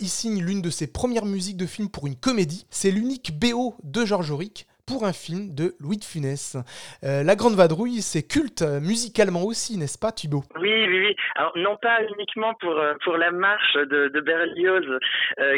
il 0.01 0.09
signe 0.09 0.43
l'une 0.43 0.63
de 0.63 0.71
ses 0.71 0.87
premières 0.87 1.27
musiques 1.27 1.57
de 1.57 1.67
film 1.67 1.89
pour 1.89 2.07
une 2.07 2.17
comédie. 2.17 2.67
C'est 2.71 2.91
l'unique 2.91 3.39
BO 3.39 3.75
de 3.83 4.05
Georges 4.05 4.31
Auric 4.31 4.67
pour 4.93 5.07
un 5.07 5.13
film 5.13 5.55
de 5.55 5.73
Louis 5.81 5.97
de 5.97 6.05
Funès. 6.05 6.57
Euh, 7.03 7.23
la 7.25 7.35
Grande 7.35 7.55
Vadrouille, 7.55 8.03
c'est 8.03 8.27
culte 8.27 8.61
euh, 8.61 8.79
musicalement 8.81 9.43
aussi, 9.45 9.79
n'est-ce 9.79 9.99
pas, 9.99 10.13
Thibaut? 10.13 10.45
Oui, 10.61 10.69
oui, 10.87 10.99
oui. 11.07 11.17
Non 11.57 11.77
pas 11.81 12.03
uniquement 12.15 12.53
pour, 12.61 12.77
euh, 12.79 12.95
pour 13.03 13.17
la 13.17 13.31
marche 13.31 13.75
de, 13.75 14.21
Berlioz, 14.21 14.87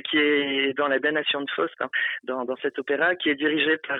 qui 0.09 0.19
est 0.19 0.73
dans 0.79 0.89
la 0.89 0.99
damnation 0.99 1.41
de 1.43 1.51
Faust, 1.51 1.75
hein, 1.81 1.91
dans, 2.23 2.45
dans 2.45 2.57
cet 2.63 2.79
opéra, 2.79 3.15
qui 3.17 3.29
est 3.29 3.35
dirigé 3.35 3.77
par, 3.89 3.99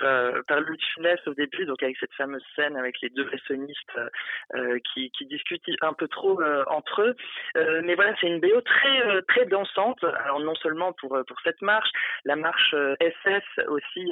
Louis 0.61 0.77
de 0.77 0.83
Funès 0.93 1.19
au 1.27 1.33
début, 1.33 1.65
donc 1.65 1.83
avec 1.83 1.97
cette 1.99 2.13
fameuse 2.13 2.43
scène 2.55 2.77
avec 2.77 2.95
les 3.01 3.09
deux 3.09 3.27
ressonistes 3.29 3.99
qui, 4.93 5.11
qui 5.11 5.25
discutent 5.25 5.63
un 5.81 5.93
peu 5.93 6.07
trop 6.07 6.39
entre 6.67 7.01
eux. 7.01 7.15
mais 7.83 7.95
voilà, 7.95 8.15
c'est 8.19 8.27
une 8.27 8.39
BO 8.39 8.61
très, 8.61 9.21
très 9.27 9.45
dansante. 9.45 10.03
Alors, 10.03 10.39
non 10.39 10.55
seulement 10.55 10.93
pour, 10.93 11.17
pour 11.27 11.37
cette 11.43 11.61
marche, 11.61 11.89
la 12.23 12.35
marche 12.35 12.73
SS 12.99 13.65
aussi 13.67 14.11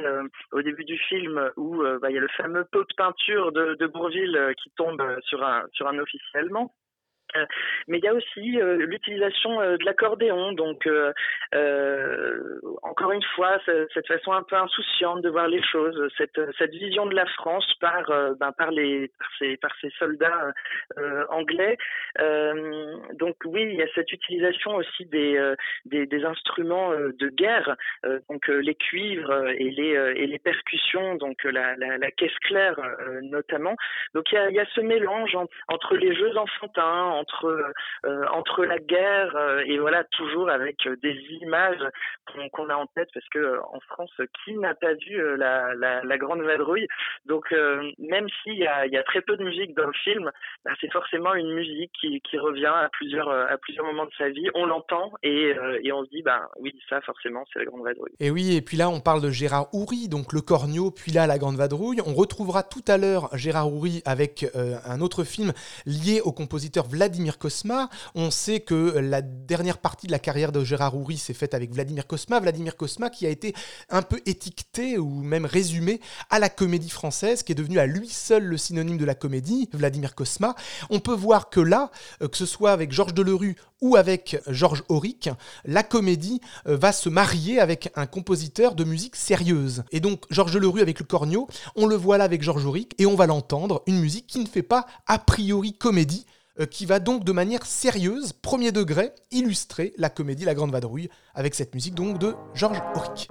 au 0.52 0.62
début 0.62 0.84
du 0.84 0.98
film 0.98 1.13
où 1.58 1.84
euh, 1.84 2.00
bah, 2.00 2.10
il 2.10 2.16
y 2.16 2.18
a 2.18 2.22
le 2.22 2.28
fameux 2.30 2.66
pot 2.72 2.82
de 2.82 2.94
peinture 2.96 3.52
de, 3.52 3.88
Bourville 3.88 4.36
euh, 4.36 4.54
qui 4.54 4.72
tombe 4.76 5.02
sur 5.22 5.44
un, 5.44 5.64
sur 5.74 5.88
un 5.88 5.98
allemand. 6.34 6.74
Euh, 7.36 7.46
mais 7.88 7.98
il 7.98 8.04
y 8.04 8.08
a 8.08 8.14
aussi 8.14 8.60
euh, 8.60 8.86
l'utilisation 8.86 9.62
euh, 9.62 9.78
de 9.78 9.86
l'accordéon, 9.86 10.54
donc 10.54 10.88
encore 12.84 13.12
une 13.12 13.24
fois 13.36 13.60
cette 13.94 14.08
façon 14.08 14.32
un 14.32 14.44
peu 14.44 14.56
insouciante 14.56 15.22
de 15.22 15.30
voir 15.30 15.48
les 15.48 15.62
choses, 15.64 16.12
cette, 16.18 16.40
cette 16.58 16.72
vision 16.72 17.06
de 17.06 17.16
la 17.16 17.26
France 17.26 17.72
par 17.80 18.06
ben, 18.40 18.52
par 18.52 18.72
les 18.72 19.12
par 19.62 19.72
ces, 19.80 19.90
soldats 20.00 20.54
anglais. 21.30 21.78
donc 23.14 23.36
oui, 23.46 23.64
il 23.64 23.76
y 23.76 23.82
a 23.82 23.88
cette 23.96 24.12
utilisation 24.12 24.76
aussi 24.76 25.06
des 25.06 25.40
des, 25.86 26.26
instruments 26.26 26.92
de 26.92 27.30
guerre, 27.30 27.76
donc 28.30 28.48
les 28.48 28.76
cuivres 28.76 29.48
et 29.50 29.70
les 29.72 29.94
et 30.16 30.28
les 30.28 30.40
percussions, 30.40 31.16
donc 31.16 31.44
la, 31.44 31.76
la, 31.76 32.12
caisse 32.12 32.38
claire 32.42 32.80
notamment. 33.22 33.76
Donc 34.14 34.32
il 34.32 34.56
y 34.56 34.60
a 34.60 34.66
ce 34.74 34.82
mélange 34.82 35.38
entre 35.68 35.96
les 35.96 36.16
jeux 36.16 36.36
enfantins 36.38 37.23
entre 37.24 37.74
euh, 38.06 38.26
entre 38.34 38.66
la 38.66 38.80
guerre 38.80 39.36
euh, 39.36 39.64
et 39.66 39.78
voilà 39.78 40.04
toujours 40.04 40.50
avec 40.50 40.86
euh, 40.88 40.98
des 41.02 41.18
images 41.42 41.84
qu'on 42.52 42.70
a 42.70 42.76
en 42.76 42.88
tête 42.88 43.10
parce 43.14 43.28
que 43.30 43.60
en 43.60 43.80
France 43.88 44.12
qui 44.44 44.54
n'a 44.56 44.74
pas 44.76 44.94
vu 44.94 45.38
la, 45.38 45.74
la, 45.76 46.18
grande 46.18 46.42
vadrouille? 46.42 46.88
Donc 47.26 47.54
même 48.00 48.28
s'il 48.42 48.56
y 48.56 48.68
a, 48.68 48.86
y 48.88 48.98
a 48.98 49.04
très 49.04 49.22
peu 49.22 49.38
de 49.38 49.44
musique 49.44 49.76
dans 49.76 49.88
le 49.88 49.94
film 50.04 50.32
bah, 50.66 50.72
c'est 50.82 50.92
forcément 50.92 51.34
une 51.34 51.54
musique 51.54 51.92
qui, 52.00 52.22
qui 52.22 52.38
revient 52.38 52.66
à 52.66 52.90
plusieurs 52.92 53.30
à 53.30 53.58
plusieurs 53.58 53.86
moments 53.86 54.06
de 54.06 54.14
sa 54.18 54.30
vie. 54.30 54.48
On 54.56 54.66
l'entend 54.66 55.12
et, 55.22 55.54
et 55.84 55.92
on 55.92 56.04
se 56.04 56.10
dit 56.10 56.22
bah 56.22 56.50
oui 56.60 56.74
ça 56.90 57.02
forcément 57.02 57.44
c'est 57.52 57.60
la 57.60 57.66
grande 57.66 57.84
vadrouille. 57.84 58.14
Et 58.20 58.32
oui 58.32 58.56
et 58.56 58.62
puis 58.62 58.78
là 58.78 58.90
on 58.90 59.00
parle 59.00 59.22
de 59.22 59.30
Gérard 59.30 59.68
Houry 59.74 60.08
donc 60.10 60.34
le 60.34 60.42
Cornio 60.42 60.92
puis 60.92 61.12
là 61.12 61.28
la 61.28 61.38
grande 61.38 61.56
vadrouille. 61.56 62.02
On 62.06 62.14
retrouvera 62.14 62.64
tout 62.64 62.86
à 62.88 62.98
l'heure 62.98 63.30
Gérard 63.34 63.72
Houry 63.72 64.02
avec 64.06 64.46
un 64.56 65.02
autre 65.02 65.24
film 65.24 65.52
lié 65.86 66.22
au 66.22 66.32
compositeur 66.32 66.86
Vladimir 66.86 67.03
Vladimir 67.04 67.38
Cosma. 67.38 67.90
On 68.16 68.32
sait 68.32 68.62
que 68.62 68.98
la 68.98 69.22
dernière 69.22 69.80
partie 69.80 70.08
de 70.08 70.14
la 70.14 70.20
carrière 70.20 70.54
de 70.54 70.64
Gérard 70.64 70.96
Houry 70.96 71.18
s'est 71.18 71.34
faite 71.34 71.54
avec 71.54 71.74
Vladimir 71.74 72.08
Cosma. 72.08 72.40
Vladimir 72.40 72.78
Cosma 72.78 73.10
qui 73.10 73.26
a 73.26 73.30
été 73.30 73.54
un 73.90 74.02
peu 74.02 74.22
étiqueté 74.26 74.98
ou 74.98 75.10
même 75.22 75.46
résumé 75.46 76.00
à 76.30 76.40
la 76.40 76.48
comédie 76.48 76.90
française, 76.90 77.44
qui 77.44 77.52
est 77.52 77.56
devenu 77.56 77.78
à 77.78 77.88
lui 77.88 78.08
seul 78.08 78.46
le 78.46 78.56
synonyme 78.56 78.98
de 78.98 79.04
la 79.04 79.16
comédie, 79.16 79.68
Vladimir 79.74 80.16
Cosma. 80.16 80.56
On 80.90 81.02
peut 81.02 81.14
voir 81.14 81.50
que 81.50 81.60
là, 81.60 81.92
euh, 82.22 82.30
que 82.30 82.38
ce 82.38 82.46
soit 82.46 82.72
avec 82.72 82.94
Georges 82.94 83.14
Delerue 83.14 83.58
ou 83.82 83.98
avec 83.98 84.42
Georges 84.48 84.84
Auric, 84.88 85.30
la 85.66 85.84
comédie 85.84 86.40
euh, 86.68 86.78
va 86.78 86.94
se 86.94 87.10
marier 87.10 87.60
avec 87.60 87.92
un 87.98 88.06
compositeur 88.06 88.76
de 88.76 88.86
musique 88.86 89.18
sérieuse. 89.18 89.84
Et 89.92 90.00
donc 90.00 90.24
Georges 90.30 90.54
Delerue 90.54 90.80
avec 90.80 91.00
le 91.00 91.06
cornio, 91.06 91.50
on 91.76 91.86
le 91.86 91.98
voit 91.98 92.18
là 92.18 92.24
avec 92.24 92.44
Georges 92.44 92.66
Auric 92.66 92.96
et 92.98 93.06
on 93.06 93.16
va 93.16 93.28
l'entendre, 93.28 93.84
une 93.88 94.00
musique 94.00 94.26
qui 94.26 94.40
ne 94.40 94.48
fait 94.48 94.64
pas 94.64 94.86
a 95.06 95.20
priori 95.20 95.74
comédie, 95.74 96.26
qui 96.70 96.86
va 96.86 97.00
donc 97.00 97.24
de 97.24 97.32
manière 97.32 97.66
sérieuse, 97.66 98.34
premier 98.34 98.72
degré, 98.72 99.12
illustrer 99.32 99.94
la 99.98 100.10
comédie 100.10 100.46
La 100.46 100.54
Grande 100.54 100.72
Vadrouille 100.72 101.10
avec 101.34 101.56
cette 101.56 101.74
musique 101.74 101.96
donc 101.96 102.20
de 102.20 102.36
Georges 102.54 102.82
Auric. 102.96 103.28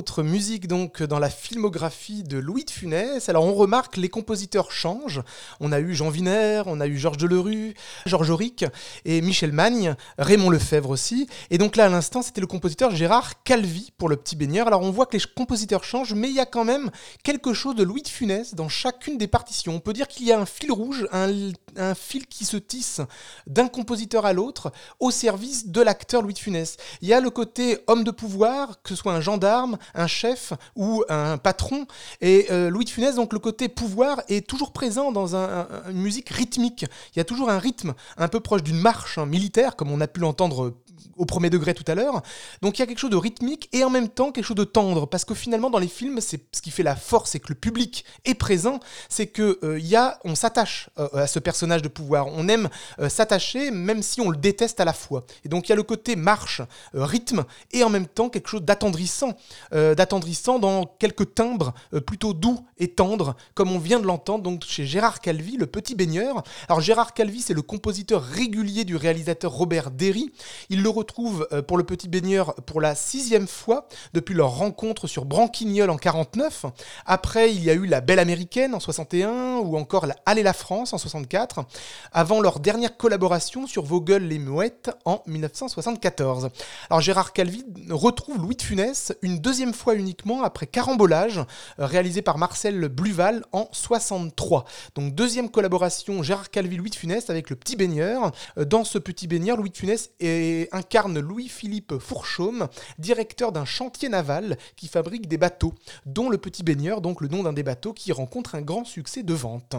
Autre 0.00 0.22
musique 0.22 0.66
donc 0.66 1.02
dans 1.02 1.18
la 1.18 1.28
filmographie 1.28 2.22
de 2.22 2.38
Louis 2.38 2.64
de 2.64 2.70
Funès. 2.70 3.28
Alors 3.28 3.44
on 3.44 3.52
remarque 3.52 3.98
les 3.98 4.08
compositeurs 4.08 4.72
changent. 4.72 5.20
On 5.60 5.72
a 5.72 5.78
eu 5.78 5.94
Jean 5.94 6.08
Wiener, 6.10 6.62
on 6.64 6.80
a 6.80 6.86
eu 6.86 6.96
Georges 6.96 7.18
Delerue, 7.18 7.74
Georges 8.06 8.30
Auric 8.30 8.64
et 9.04 9.20
Michel 9.20 9.52
Magne, 9.52 9.94
Raymond 10.16 10.48
Lefebvre 10.48 10.88
aussi. 10.88 11.28
Et 11.50 11.58
donc 11.58 11.76
là 11.76 11.84
à 11.84 11.88
l'instant 11.90 12.22
c'était 12.22 12.40
le 12.40 12.46
compositeur 12.46 12.96
Gérard 12.96 13.42
Calvi 13.42 13.92
pour 13.98 14.08
le 14.08 14.16
petit 14.16 14.36
baigneur. 14.36 14.68
Alors 14.68 14.80
on 14.80 14.90
voit 14.90 15.04
que 15.04 15.18
les 15.18 15.22
compositeurs 15.36 15.84
changent, 15.84 16.14
mais 16.14 16.30
il 16.30 16.34
y 16.34 16.40
a 16.40 16.46
quand 16.46 16.64
même 16.64 16.90
quelque 17.22 17.52
chose 17.52 17.74
de 17.74 17.82
Louis 17.82 18.00
de 18.00 18.08
Funès 18.08 18.54
dans 18.54 18.70
chacune 18.70 19.18
des 19.18 19.28
partitions. 19.28 19.74
On 19.74 19.80
peut 19.80 19.92
dire 19.92 20.08
qu'il 20.08 20.26
y 20.26 20.32
a 20.32 20.40
un 20.40 20.46
fil 20.46 20.72
rouge, 20.72 21.06
un 21.12 21.94
fil 21.94 22.26
qui 22.26 22.46
se 22.46 22.56
tisse 22.56 23.02
d'un 23.46 23.68
compositeur 23.68 24.24
à 24.24 24.32
l'autre 24.32 24.72
au 24.98 25.10
service 25.10 25.68
de 25.68 25.82
l'acteur 25.82 26.22
Louis 26.22 26.32
de 26.32 26.38
Funès. 26.38 26.78
Il 27.02 27.08
y 27.08 27.12
a 27.12 27.20
le 27.20 27.28
côté 27.28 27.80
homme 27.86 28.02
de 28.02 28.10
pouvoir, 28.10 28.80
que 28.82 28.88
ce 28.88 28.96
soit 28.96 29.12
un 29.12 29.20
gendarme, 29.20 29.76
un 29.94 30.06
chef 30.06 30.52
ou 30.76 31.04
un 31.08 31.38
patron. 31.38 31.86
Et 32.20 32.46
euh, 32.50 32.70
Louis 32.70 32.84
de 32.84 32.90
Funès, 32.90 33.14
donc 33.14 33.32
le 33.32 33.38
côté 33.38 33.68
pouvoir, 33.68 34.22
est 34.28 34.46
toujours 34.46 34.72
présent 34.72 35.12
dans 35.12 35.34
une 35.34 36.00
musique 36.00 36.30
rythmique. 36.30 36.86
Il 37.14 37.18
y 37.18 37.20
a 37.20 37.24
toujours 37.24 37.50
un 37.50 37.58
rythme 37.58 37.94
un 38.16 38.28
peu 38.28 38.40
proche 38.40 38.62
d'une 38.62 38.80
marche 38.80 39.18
hein, 39.18 39.26
militaire, 39.26 39.76
comme 39.76 39.90
on 39.90 40.00
a 40.00 40.06
pu 40.06 40.20
l'entendre 40.20 40.74
au 41.16 41.24
premier 41.24 41.50
degré 41.50 41.74
tout 41.74 41.84
à 41.86 41.94
l'heure. 41.94 42.22
Donc 42.62 42.78
il 42.78 42.80
y 42.80 42.82
a 42.82 42.86
quelque 42.86 42.98
chose 42.98 43.10
de 43.10 43.16
rythmique 43.16 43.68
et 43.72 43.84
en 43.84 43.90
même 43.90 44.08
temps 44.08 44.32
quelque 44.32 44.44
chose 44.44 44.56
de 44.56 44.64
tendre, 44.64 45.06
parce 45.06 45.24
que 45.24 45.34
finalement 45.34 45.70
dans 45.70 45.78
les 45.78 45.88
films, 45.88 46.20
c'est 46.20 46.42
ce 46.52 46.62
qui 46.62 46.70
fait 46.70 46.82
la 46.82 46.96
force, 46.96 47.30
c'est 47.30 47.40
que 47.40 47.48
le 47.48 47.54
public 47.54 48.04
est 48.24 48.34
présent, 48.34 48.80
c'est 49.08 49.26
que 49.26 49.58
euh, 49.62 49.78
y 49.78 49.96
a, 49.96 50.18
on 50.24 50.34
s'attache 50.34 50.90
euh, 50.98 51.08
à 51.14 51.26
ce 51.26 51.38
personnage 51.38 51.82
de 51.82 51.88
pouvoir, 51.88 52.28
on 52.28 52.48
aime 52.48 52.68
euh, 52.98 53.08
s'attacher 53.08 53.70
même 53.70 54.02
si 54.02 54.20
on 54.20 54.30
le 54.30 54.36
déteste 54.36 54.80
à 54.80 54.84
la 54.84 54.92
fois. 54.92 55.24
Et 55.44 55.48
donc 55.48 55.68
il 55.68 55.70
y 55.70 55.72
a 55.72 55.76
le 55.76 55.82
côté 55.82 56.16
marche, 56.16 56.62
rythme 56.94 57.44
et 57.72 57.84
en 57.84 57.90
même 57.90 58.06
temps 58.06 58.28
quelque 58.28 58.48
chose 58.48 58.62
d'attendrissant, 58.62 59.36
d'attendrissant 59.72 60.58
dans 60.58 60.86
quelques 60.86 61.34
timbres 61.34 61.74
plutôt 62.06 62.32
doux 62.32 62.64
et 62.78 62.88
tendres, 62.88 63.36
comme 63.54 63.72
on 63.72 63.78
vient 63.78 64.00
de 64.00 64.06
l'entendre 64.06 64.42
donc 64.42 64.64
chez 64.64 64.86
Gérard 64.86 65.20
Calvi, 65.20 65.56
le 65.56 65.66
petit 65.66 65.94
baigneur. 65.94 66.42
Alors 66.68 66.80
Gérard 66.80 67.14
Calvi, 67.14 67.40
c'est 67.40 67.54
le 67.54 67.62
compositeur 67.62 68.22
régulier 68.22 68.84
du 68.84 68.96
réalisateur 68.96 69.52
Robert 69.52 69.90
Derry. 69.90 70.32
Il 70.68 70.82
retrouve 70.90 71.46
euh, 71.52 71.62
pour 71.62 71.76
le 71.76 71.84
petit 71.84 72.08
baigneur 72.08 72.54
pour 72.66 72.80
la 72.80 72.94
sixième 72.94 73.46
fois 73.46 73.88
depuis 74.12 74.34
leur 74.34 74.50
rencontre 74.50 75.06
sur 75.06 75.24
Branquignol 75.24 75.90
en 75.90 75.96
49. 75.96 76.66
Après, 77.06 77.52
il 77.52 77.62
y 77.64 77.70
a 77.70 77.74
eu 77.74 77.86
La 77.86 78.00
Belle 78.00 78.18
Américaine 78.18 78.74
en 78.74 78.80
61 78.80 79.58
ou 79.58 79.76
encore 79.76 80.06
la 80.06 80.16
Allez 80.26 80.42
la 80.42 80.52
France 80.52 80.92
en 80.92 80.98
64, 80.98 81.64
avant 82.12 82.40
leur 82.40 82.60
dernière 82.60 82.96
collaboration 82.96 83.66
sur 83.66 83.84
Vos 83.84 84.00
gueules 84.00 84.24
les 84.24 84.38
mouettes 84.38 84.90
en 85.04 85.22
1974. 85.26 86.50
Alors 86.88 87.00
Gérard 87.00 87.32
Calvi 87.32 87.64
retrouve 87.88 88.38
Louis 88.38 88.56
de 88.56 88.62
Funès 88.62 89.12
une 89.22 89.38
deuxième 89.38 89.74
fois 89.74 89.94
uniquement 89.94 90.42
après 90.42 90.66
Carambolage, 90.66 91.38
euh, 91.38 91.86
réalisé 91.86 92.22
par 92.22 92.38
Marcel 92.38 92.88
Bluval 92.88 93.44
en 93.52 93.68
63. 93.72 94.64
Donc 94.94 95.14
deuxième 95.14 95.50
collaboration 95.50 96.22
Gérard 96.22 96.50
Calvi-Louis 96.50 96.90
de 96.90 96.94
Funès 96.94 97.30
avec 97.30 97.50
le 97.50 97.56
petit 97.56 97.76
baigneur. 97.76 98.32
Euh, 98.58 98.64
dans 98.64 98.84
ce 98.84 98.98
petit 98.98 99.26
baigneur, 99.26 99.56
Louis 99.56 99.70
de 99.70 99.76
Funès 99.76 100.10
est 100.20 100.72
incarne 100.80 101.20
Louis-Philippe 101.20 101.98
Fourchaume, 101.98 102.68
directeur 102.98 103.52
d'un 103.52 103.66
chantier 103.66 104.08
naval 104.08 104.56
qui 104.76 104.88
fabrique 104.88 105.28
des 105.28 105.36
bateaux, 105.36 105.74
dont 106.06 106.30
le 106.30 106.38
Petit 106.38 106.62
Baigneur, 106.62 107.02
donc 107.02 107.20
le 107.20 107.28
nom 107.28 107.42
d'un 107.42 107.52
des 107.52 107.62
bateaux 107.62 107.92
qui 107.92 108.12
rencontre 108.12 108.54
un 108.54 108.62
grand 108.62 108.86
succès 108.86 109.22
de 109.22 109.34
vente. 109.34 109.76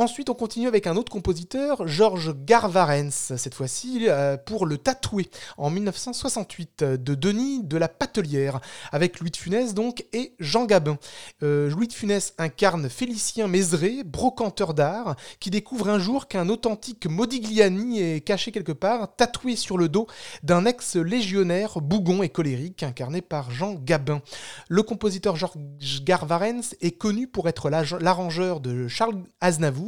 Ensuite, 0.00 0.30
on 0.30 0.34
continue 0.34 0.68
avec 0.68 0.86
un 0.86 0.94
autre 0.94 1.10
compositeur, 1.10 1.88
Georges 1.88 2.32
Garvarens, 2.44 3.10
cette 3.10 3.54
fois-ci 3.54 4.06
euh, 4.08 4.36
pour 4.36 4.64
Le 4.64 4.78
Tatoué, 4.78 5.28
en 5.56 5.70
1968, 5.70 6.84
de 6.84 7.14
Denis 7.16 7.64
de 7.64 7.76
la 7.76 7.88
Patelière, 7.88 8.60
avec 8.92 9.18
Louis 9.18 9.32
de 9.32 9.36
Funès 9.36 9.74
donc 9.74 10.06
et 10.12 10.34
Jean 10.38 10.66
Gabin. 10.66 10.98
Euh, 11.42 11.68
Louis 11.68 11.88
de 11.88 11.92
Funès 11.92 12.32
incarne 12.38 12.88
Félicien 12.88 13.48
Mézeret, 13.48 14.04
brocanteur 14.04 14.72
d'art, 14.72 15.16
qui 15.40 15.50
découvre 15.50 15.88
un 15.88 15.98
jour 15.98 16.28
qu'un 16.28 16.48
authentique 16.48 17.06
Modigliani 17.06 18.00
est 18.00 18.20
caché 18.20 18.52
quelque 18.52 18.70
part, 18.70 19.16
tatoué 19.16 19.56
sur 19.56 19.76
le 19.76 19.88
dos 19.88 20.06
d'un 20.44 20.64
ex-légionnaire 20.64 21.80
bougon 21.80 22.22
et 22.22 22.28
colérique, 22.28 22.84
incarné 22.84 23.20
par 23.20 23.50
Jean 23.50 23.74
Gabin. 23.74 24.22
Le 24.68 24.84
compositeur 24.84 25.34
Georges 25.34 25.58
Garvarens 26.04 26.76
est 26.80 26.96
connu 26.96 27.26
pour 27.26 27.48
être 27.48 27.68
l'arrangeur 27.68 28.60
de 28.60 28.86
Charles 28.86 29.24
Aznavour. 29.40 29.87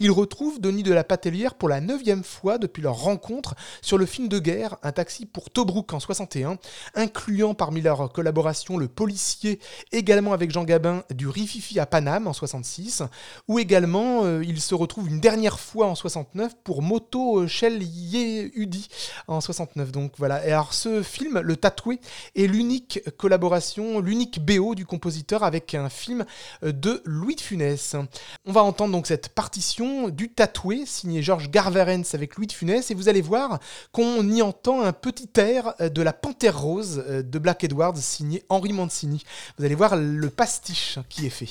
Il 0.00 0.10
retrouve 0.10 0.60
Denis 0.60 0.82
de 0.82 0.92
la 0.92 1.04
Patelière 1.04 1.54
pour 1.54 1.68
la 1.68 1.80
neuvième 1.80 2.24
fois 2.24 2.58
depuis 2.58 2.82
leur 2.82 2.96
rencontre 2.96 3.54
sur 3.82 3.98
le 3.98 4.06
film 4.06 4.28
de 4.28 4.38
guerre 4.38 4.76
Un 4.82 4.92
taxi 4.92 5.26
pour 5.26 5.50
Tobruk 5.50 5.92
en 5.92 6.00
61, 6.00 6.58
incluant 6.94 7.54
parmi 7.54 7.80
leurs 7.80 8.12
collaborations 8.12 8.76
le 8.76 8.88
policier 8.88 9.60
également 9.92 10.32
avec 10.32 10.50
Jean 10.50 10.64
Gabin 10.64 11.04
du 11.10 11.28
Rififi 11.28 11.78
à 11.80 11.86
Paname 11.86 12.26
en 12.26 12.32
66, 12.32 13.02
où 13.48 13.58
également 13.58 14.24
euh, 14.24 14.44
il 14.44 14.60
se 14.60 14.74
retrouve 14.74 15.08
une 15.08 15.20
dernière 15.20 15.58
fois 15.60 15.86
en 15.86 15.94
69 15.94 16.56
pour 16.62 16.82
Moto 16.82 17.46
Shell 17.46 17.82
Yehudi 17.82 18.88
en 19.28 19.40
69. 19.40 19.92
Donc 19.92 20.12
voilà. 20.18 20.46
Et 20.46 20.52
alors 20.52 20.72
ce 20.74 21.02
film, 21.02 21.40
Le 21.40 21.56
Tatoué, 21.56 22.00
est 22.34 22.46
l'unique 22.46 23.00
collaboration, 23.16 24.00
l'unique 24.00 24.44
BO 24.44 24.74
du 24.74 24.86
compositeur 24.86 25.42
avec 25.42 25.74
un 25.74 25.88
film 25.88 26.24
euh, 26.62 26.72
de 26.72 27.02
Louis 27.04 27.36
de 27.36 27.40
Funès. 27.40 27.96
On 28.44 28.52
va 28.52 28.62
entendre 28.62 28.92
donc 28.92 29.06
cette 29.06 29.28
partition 29.34 30.08
du 30.08 30.30
Tatoué, 30.30 30.84
signé 30.86 31.22
Georges 31.22 31.50
Garverens 31.50 32.14
avec 32.14 32.36
Louis 32.36 32.46
de 32.46 32.52
Funès, 32.52 32.90
et 32.90 32.94
vous 32.94 33.08
allez 33.08 33.20
voir 33.20 33.58
qu'on 33.92 34.28
y 34.28 34.42
entend 34.42 34.82
un 34.82 34.92
petit 34.92 35.28
air 35.36 35.74
euh, 35.80 35.88
de 35.88 36.02
la 36.02 36.12
Panthère 36.12 36.60
Rose 36.60 37.04
euh, 37.08 37.22
de 37.22 37.38
Black 37.38 37.64
Edwards, 37.64 37.96
signé 37.96 38.44
Henri 38.48 38.72
Mancini. 38.72 39.24
Vous 39.58 39.64
allez 39.64 39.74
voir 39.74 39.96
le 39.96 40.30
pastiche 40.30 40.98
qui 41.08 41.26
est 41.26 41.30
fait. 41.30 41.50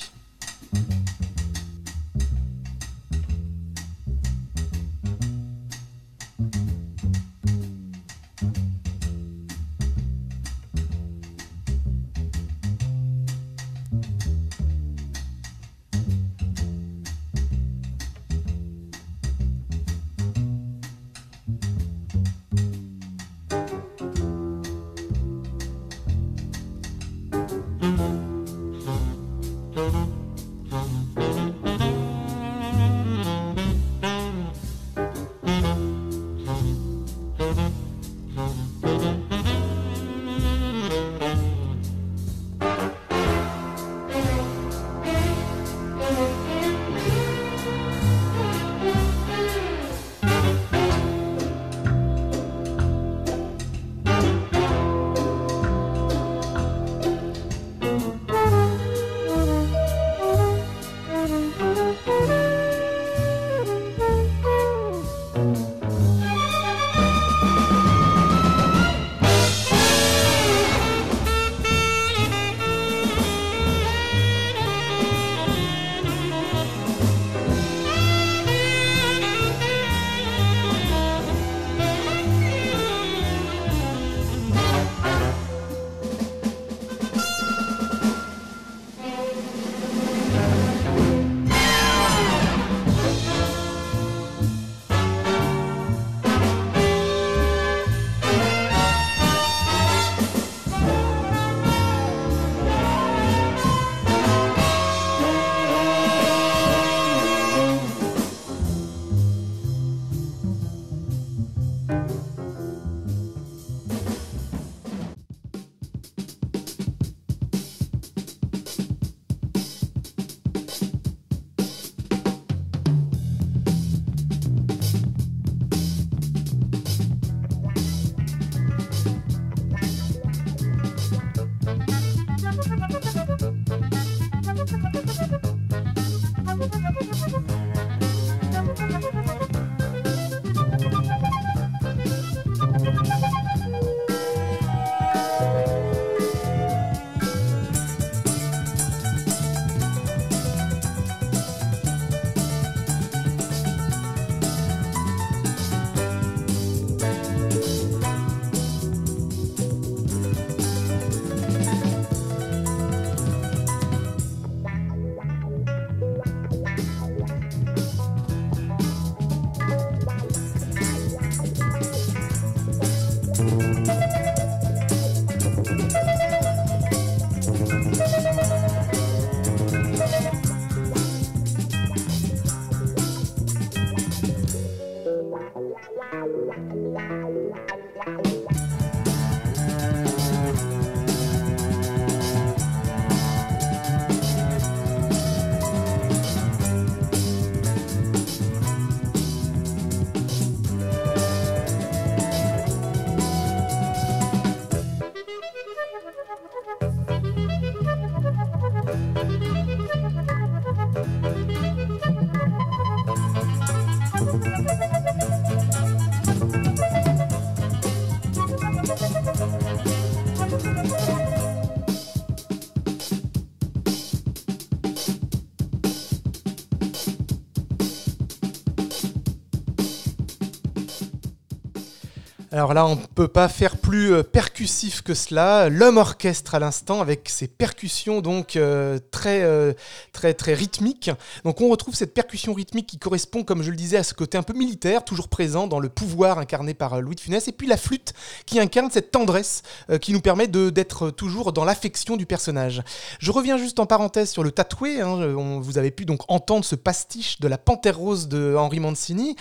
Alors 232.54 232.72
là, 232.72 232.86
on 232.86 232.94
ne 232.94 233.00
peut 233.16 233.26
pas 233.26 233.48
faire 233.48 233.78
plus 233.78 234.14
euh, 234.14 234.22
percussif 234.22 235.02
que 235.02 235.12
cela. 235.12 235.68
L'homme 235.68 235.96
orchestre 235.96 236.54
à 236.54 236.60
l'instant, 236.60 237.00
avec 237.00 237.28
ses 237.28 237.48
percussions 237.48 238.20
donc 238.20 238.54
euh, 238.54 239.00
très, 239.10 239.42
euh, 239.42 239.72
très, 240.12 240.34
très 240.34 240.54
rythmiques. 240.54 241.10
Donc 241.44 241.60
on 241.60 241.68
retrouve 241.68 241.96
cette 241.96 242.14
percussion 242.14 242.54
rythmique 242.54 242.86
qui 242.86 242.98
correspond, 242.98 243.42
comme 243.42 243.64
je 243.64 243.72
le 243.72 243.76
disais, 243.76 243.96
à 243.96 244.04
ce 244.04 244.14
côté 244.14 244.38
un 244.38 244.44
peu 244.44 244.52
militaire, 244.52 245.04
toujours 245.04 245.26
présent 245.26 245.66
dans 245.66 245.80
le 245.80 245.88
pouvoir 245.88 246.38
incarné 246.38 246.74
par 246.74 247.00
Louis 247.00 247.16
de 247.16 247.20
Funès. 247.22 247.48
Et 247.48 247.52
puis 247.52 247.66
la 247.66 247.76
flûte 247.76 248.12
qui 248.46 248.60
incarne 248.60 248.88
cette 248.88 249.10
tendresse 249.10 249.62
qui 250.00 250.12
nous 250.12 250.20
permet 250.20 250.46
d'être 250.46 251.10
toujours 251.10 251.52
dans 251.52 251.64
l'affection 251.64 252.16
du 252.16 252.24
personnage. 252.24 252.82
Je 253.18 253.32
reviens 253.32 253.58
juste 253.58 253.80
en 253.80 253.86
parenthèse 253.86 254.30
sur 254.30 254.44
le 254.44 254.52
tatoué. 254.52 255.00
Hein. 255.00 255.34
vous 255.60 255.76
avez 255.76 255.90
pu 255.90 256.04
donc 256.04 256.20
entendre 256.28 256.64
ce 256.64 256.76
pastiche 256.76 257.40
de 257.40 257.48
la 257.48 257.58
Panthère 257.58 257.98
rose 257.98 258.28
de 258.28 258.54
Henri 258.56 258.78
Mancini. 258.78 259.34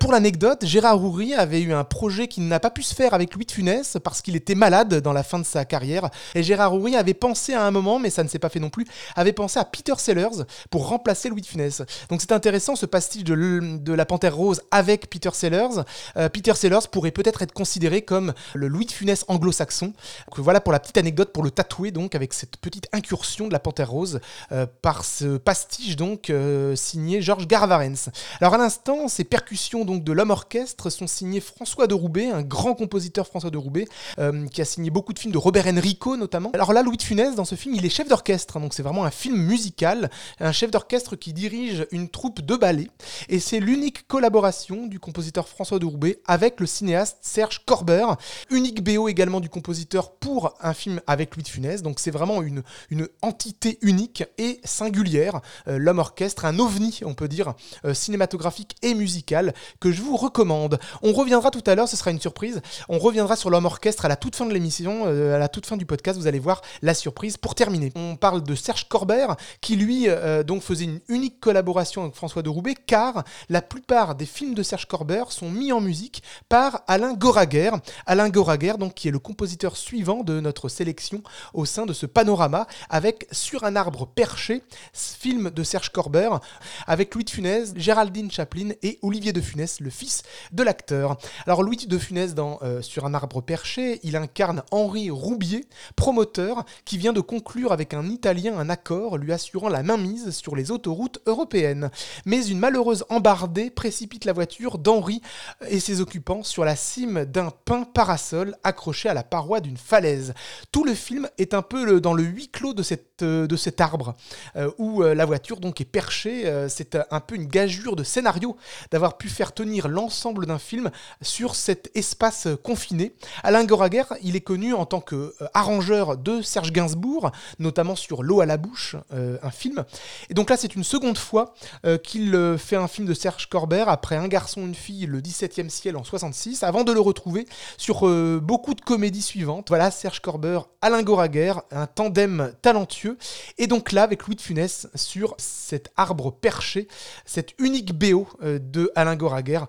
pour 0.00 0.10
l'anecdote, 0.10 0.64
Gérard 0.66 1.00
Houry 1.00 1.34
avait 1.34 1.60
eu 1.60 1.72
un 1.72 1.84
projet 1.84 2.26
qui 2.26 2.39
n'a 2.48 2.60
pas 2.60 2.70
pu 2.70 2.82
se 2.82 2.94
faire 2.94 3.14
avec 3.14 3.34
Louis 3.34 3.46
de 3.46 3.52
Funès 3.52 3.98
parce 4.02 4.22
qu'il 4.22 4.36
était 4.36 4.54
malade 4.54 4.96
dans 4.96 5.12
la 5.12 5.22
fin 5.22 5.38
de 5.38 5.44
sa 5.44 5.64
carrière. 5.64 6.10
Et 6.34 6.42
Gérard 6.42 6.74
Houry 6.74 6.96
avait 6.96 7.14
pensé 7.14 7.54
à 7.54 7.64
un 7.64 7.70
moment, 7.70 7.98
mais 7.98 8.10
ça 8.10 8.22
ne 8.22 8.28
s'est 8.28 8.38
pas 8.38 8.48
fait 8.48 8.60
non 8.60 8.70
plus, 8.70 8.86
avait 9.16 9.32
pensé 9.32 9.58
à 9.58 9.64
Peter 9.64 9.94
Sellers 9.98 10.44
pour 10.70 10.88
remplacer 10.88 11.28
Louis 11.28 11.42
de 11.42 11.46
Funès. 11.46 11.82
Donc 12.08 12.20
c'est 12.20 12.32
intéressant 12.32 12.76
ce 12.76 12.86
pastiche 12.86 13.24
de, 13.24 13.92
la 13.92 14.06
Panthère 14.06 14.36
Rose 14.36 14.62
avec 14.70 15.10
Peter 15.10 15.30
Sellers. 15.32 15.82
Euh, 16.16 16.28
Peter 16.28 16.54
Sellers 16.54 16.88
pourrait 16.90 17.10
peut-être 17.10 17.42
être 17.42 17.52
considéré 17.52 18.02
comme 18.02 18.32
le 18.54 18.68
Louis 18.68 18.86
de 18.86 18.92
Funès 18.92 19.24
anglo-saxon. 19.28 19.92
Voilà 20.36 20.60
pour 20.60 20.72
la 20.72 20.80
petite 20.80 20.98
anecdote 20.98 21.32
pour 21.32 21.42
le 21.42 21.50
tatouer 21.50 21.90
donc 21.90 22.14
avec 22.14 22.32
cette 22.32 22.56
petite 22.56 22.88
incursion 22.92 23.48
de 23.48 23.52
la 23.52 23.58
Panthère 23.58 23.90
Rose 23.90 24.20
euh, 24.52 24.66
par 24.82 25.04
ce 25.04 25.36
pastiche 25.36 25.96
donc 25.96 26.30
euh, 26.30 26.76
signé 26.76 27.22
Georges 27.22 27.46
Garavarens. 27.46 28.10
Alors 28.40 28.54
à 28.54 28.58
l'instant, 28.58 29.08
ces 29.08 29.24
percussions 29.24 29.84
donc 29.84 30.04
de 30.04 30.12
l'homme 30.12 30.30
orchestre 30.30 30.90
sont 30.90 31.06
signées 31.06 31.40
François 31.40 31.86
de 31.86 31.94
Roubaix 31.94 32.29
un 32.30 32.42
grand 32.42 32.74
compositeur 32.74 33.26
François 33.26 33.50
de 33.50 33.58
Roubaix, 33.58 33.86
euh, 34.18 34.46
qui 34.48 34.60
a 34.60 34.64
signé 34.64 34.90
beaucoup 34.90 35.12
de 35.12 35.18
films 35.18 35.32
de 35.32 35.38
Robert 35.38 35.66
Enrico 35.66 36.16
notamment. 36.16 36.50
Alors 36.54 36.72
là, 36.72 36.82
Louis 36.82 36.96
de 36.96 37.02
Funès, 37.02 37.34
dans 37.34 37.44
ce 37.44 37.54
film, 37.54 37.74
il 37.74 37.84
est 37.84 37.90
chef 37.90 38.08
d'orchestre, 38.08 38.56
hein, 38.56 38.60
donc 38.60 38.74
c'est 38.74 38.82
vraiment 38.82 39.04
un 39.04 39.10
film 39.10 39.36
musical, 39.36 40.10
un 40.38 40.52
chef 40.52 40.70
d'orchestre 40.70 41.16
qui 41.16 41.32
dirige 41.32 41.86
une 41.90 42.08
troupe 42.08 42.40
de 42.40 42.56
ballet, 42.56 42.88
et 43.28 43.40
c'est 43.40 43.60
l'unique 43.60 44.06
collaboration 44.06 44.86
du 44.86 44.98
compositeur 44.98 45.48
François 45.48 45.78
de 45.78 45.86
Roubaix 45.86 46.20
avec 46.26 46.60
le 46.60 46.66
cinéaste 46.66 47.18
Serge 47.20 47.64
Corber, 47.64 48.06
unique 48.50 48.82
BO 48.82 49.08
également 49.08 49.40
du 49.40 49.48
compositeur 49.48 50.12
pour 50.12 50.54
un 50.60 50.74
film 50.74 51.00
avec 51.06 51.36
Louis 51.36 51.42
de 51.42 51.48
Funès, 51.48 51.82
donc 51.82 52.00
c'est 52.00 52.10
vraiment 52.10 52.42
une, 52.42 52.62
une 52.90 53.08
entité 53.22 53.78
unique 53.82 54.24
et 54.38 54.60
singulière, 54.64 55.40
euh, 55.68 55.78
l'homme 55.78 55.98
orchestre, 55.98 56.44
un 56.44 56.58
ovni, 56.58 57.00
on 57.04 57.14
peut 57.14 57.28
dire, 57.28 57.54
euh, 57.84 57.94
cinématographique 57.94 58.76
et 58.82 58.94
musical, 58.94 59.54
que 59.80 59.90
je 59.90 60.02
vous 60.02 60.16
recommande. 60.16 60.78
On 61.02 61.12
reviendra 61.12 61.50
tout 61.50 61.62
à 61.66 61.74
l'heure, 61.74 61.88
ce 61.88 61.96
sera 61.96 62.10
une 62.10 62.19
surprise. 62.20 62.60
On 62.88 62.98
reviendra 62.98 63.36
sur 63.36 63.50
l'homme 63.50 63.66
orchestre 63.66 64.04
à 64.04 64.08
la 64.08 64.16
toute 64.16 64.36
fin 64.36 64.46
de 64.46 64.52
l'émission, 64.52 65.04
euh, 65.06 65.34
à 65.34 65.38
la 65.38 65.48
toute 65.48 65.66
fin 65.66 65.76
du 65.76 65.86
podcast, 65.86 66.18
vous 66.18 66.26
allez 66.26 66.38
voir 66.38 66.62
la 66.82 66.94
surprise. 66.94 67.36
Pour 67.36 67.54
terminer, 67.54 67.92
on 67.96 68.16
parle 68.16 68.42
de 68.42 68.54
Serge 68.54 68.88
Corbert, 68.88 69.36
qui 69.60 69.76
lui 69.76 70.08
euh, 70.08 70.42
donc 70.42 70.62
faisait 70.62 70.84
une 70.84 71.00
unique 71.08 71.40
collaboration 71.40 72.02
avec 72.02 72.14
François 72.14 72.42
de 72.42 72.48
Roubaix, 72.48 72.74
car 72.74 73.24
la 73.48 73.62
plupart 73.62 74.14
des 74.14 74.26
films 74.26 74.54
de 74.54 74.62
Serge 74.62 74.86
Corbert 74.86 75.32
sont 75.32 75.50
mis 75.50 75.72
en 75.72 75.80
musique 75.80 76.22
par 76.48 76.82
Alain 76.86 77.14
Goraguer. 77.14 77.70
Alain 78.06 78.28
Goraguer, 78.28 78.74
donc, 78.78 78.94
qui 78.94 79.08
est 79.08 79.12
le 79.12 79.18
compositeur 79.18 79.76
suivant 79.76 80.22
de 80.22 80.40
notre 80.40 80.68
sélection 80.68 81.22
au 81.54 81.64
sein 81.64 81.86
de 81.86 81.92
ce 81.92 82.06
panorama, 82.06 82.66
avec 82.88 83.26
Sur 83.32 83.64
un 83.64 83.76
arbre 83.76 84.06
perché, 84.06 84.62
film 84.92 85.50
de 85.50 85.62
Serge 85.62 85.90
Corbert, 85.90 86.40
avec 86.86 87.14
Louis 87.14 87.24
de 87.24 87.30
Funès, 87.30 87.72
Géraldine 87.76 88.30
Chaplin 88.30 88.70
et 88.82 88.98
Olivier 89.02 89.32
de 89.32 89.40
Funès, 89.40 89.80
le 89.80 89.90
fils 89.90 90.22
de 90.52 90.62
l'acteur. 90.62 91.16
Alors 91.46 91.62
Louis 91.62 91.86
de 91.86 91.98
Euh, 92.12 92.82
Sur 92.82 93.04
un 93.04 93.14
arbre 93.14 93.40
perché, 93.40 94.00
il 94.02 94.16
incarne 94.16 94.62
Henri 94.70 95.10
Roubier, 95.10 95.66
promoteur, 95.96 96.64
qui 96.84 96.98
vient 96.98 97.12
de 97.12 97.20
conclure 97.20 97.72
avec 97.72 97.94
un 97.94 98.08
Italien 98.08 98.58
un 98.58 98.68
accord 98.68 99.16
lui 99.16 99.32
assurant 99.32 99.68
la 99.68 99.82
mainmise 99.82 100.30
sur 100.30 100.56
les 100.56 100.70
autoroutes 100.70 101.20
européennes. 101.26 101.90
Mais 102.26 102.46
une 102.46 102.58
malheureuse 102.58 103.04
embardée 103.10 103.70
précipite 103.70 104.24
la 104.24 104.32
voiture 104.32 104.78
d'Henri 104.78 105.20
et 105.68 105.78
ses 105.78 106.00
occupants 106.00 106.42
sur 106.42 106.64
la 106.64 106.76
cime 106.76 107.24
d'un 107.24 107.50
pin 107.64 107.84
parasol 107.84 108.56
accroché 108.64 109.08
à 109.08 109.14
la 109.14 109.22
paroi 109.22 109.60
d'une 109.60 109.76
falaise. 109.76 110.34
Tout 110.72 110.84
le 110.84 110.94
film 110.94 111.28
est 111.38 111.54
un 111.54 111.62
peu 111.62 112.00
dans 112.00 112.14
le 112.14 112.24
huis 112.24 112.48
clos 112.48 112.74
de, 112.74 112.82
cette, 112.82 113.09
euh, 113.22 113.46
de 113.46 113.56
cet 113.56 113.80
arbre, 113.80 114.14
euh, 114.56 114.70
où 114.78 115.02
la 115.02 115.24
voiture 115.24 115.60
donc 115.60 115.80
est 115.80 115.84
perchée. 115.84 116.50
C'est 116.68 116.96
un 117.10 117.20
peu 117.20 117.34
une 117.34 117.46
gageure 117.46 117.96
de 117.96 118.04
scénario 118.04 118.56
d'avoir 118.90 119.16
pu 119.16 119.28
faire 119.28 119.52
tenir 119.52 119.88
l'ensemble 119.88 120.46
d'un 120.46 120.58
film 120.58 120.90
sur 121.22 121.54
cet 121.54 121.90
espace 121.94 122.48
confiné. 122.62 123.14
Alain 123.42 123.64
Goraguer, 123.64 124.04
il 124.22 124.36
est 124.36 124.40
connu 124.40 124.74
en 124.74 124.86
tant 124.86 125.00
qu'arrangeur 125.00 126.16
de 126.16 126.42
Serge 126.42 126.72
Gainsbourg, 126.72 127.30
notamment 127.58 127.96
sur 127.96 128.22
L'eau 128.22 128.40
à 128.40 128.46
la 128.46 128.56
bouche, 128.56 128.96
euh, 129.12 129.38
un 129.42 129.50
film. 129.50 129.84
Et 130.28 130.34
donc 130.34 130.50
là, 130.50 130.56
c'est 130.56 130.74
une 130.74 130.84
seconde 130.84 131.18
fois 131.18 131.54
euh, 131.84 131.98
qu'il 131.98 132.34
euh, 132.34 132.58
fait 132.58 132.76
un 132.76 132.88
film 132.88 133.06
de 133.06 133.14
Serge 133.14 133.48
Corbert 133.48 133.88
après 133.88 134.16
Un 134.16 134.28
garçon, 134.28 134.62
une 134.62 134.74
fille, 134.74 135.06
le 135.06 135.20
17e 135.20 135.68
ciel 135.68 135.96
en 135.96 136.04
66, 136.04 136.62
avant 136.62 136.84
de 136.84 136.92
le 136.92 137.00
retrouver 137.00 137.46
sur 137.76 138.00
beaucoup 138.40 138.74
de 138.74 138.80
comédies 138.80 139.22
suivantes. 139.22 139.68
Voilà, 139.68 139.90
Serge 139.90 140.20
Corbert, 140.20 140.66
Alain 140.82 141.02
Goraguer, 141.02 141.54
un 141.70 141.86
tandem 141.86 142.52
talentueux. 142.62 143.09
Et 143.58 143.66
donc 143.66 143.92
là, 143.92 144.02
avec 144.02 144.26
Louis 144.26 144.36
de 144.36 144.40
Funès 144.40 144.88
sur 144.94 145.34
cet 145.38 145.90
arbre 145.96 146.30
perché, 146.32 146.88
cette 147.24 147.54
unique 147.58 147.92
BO 147.92 148.28
de 148.42 148.90
Alain 148.94 149.16
Goraguer 149.16 149.60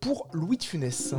pour 0.00 0.28
Louis 0.32 0.56
de 0.56 0.64
Funès. 0.64 1.14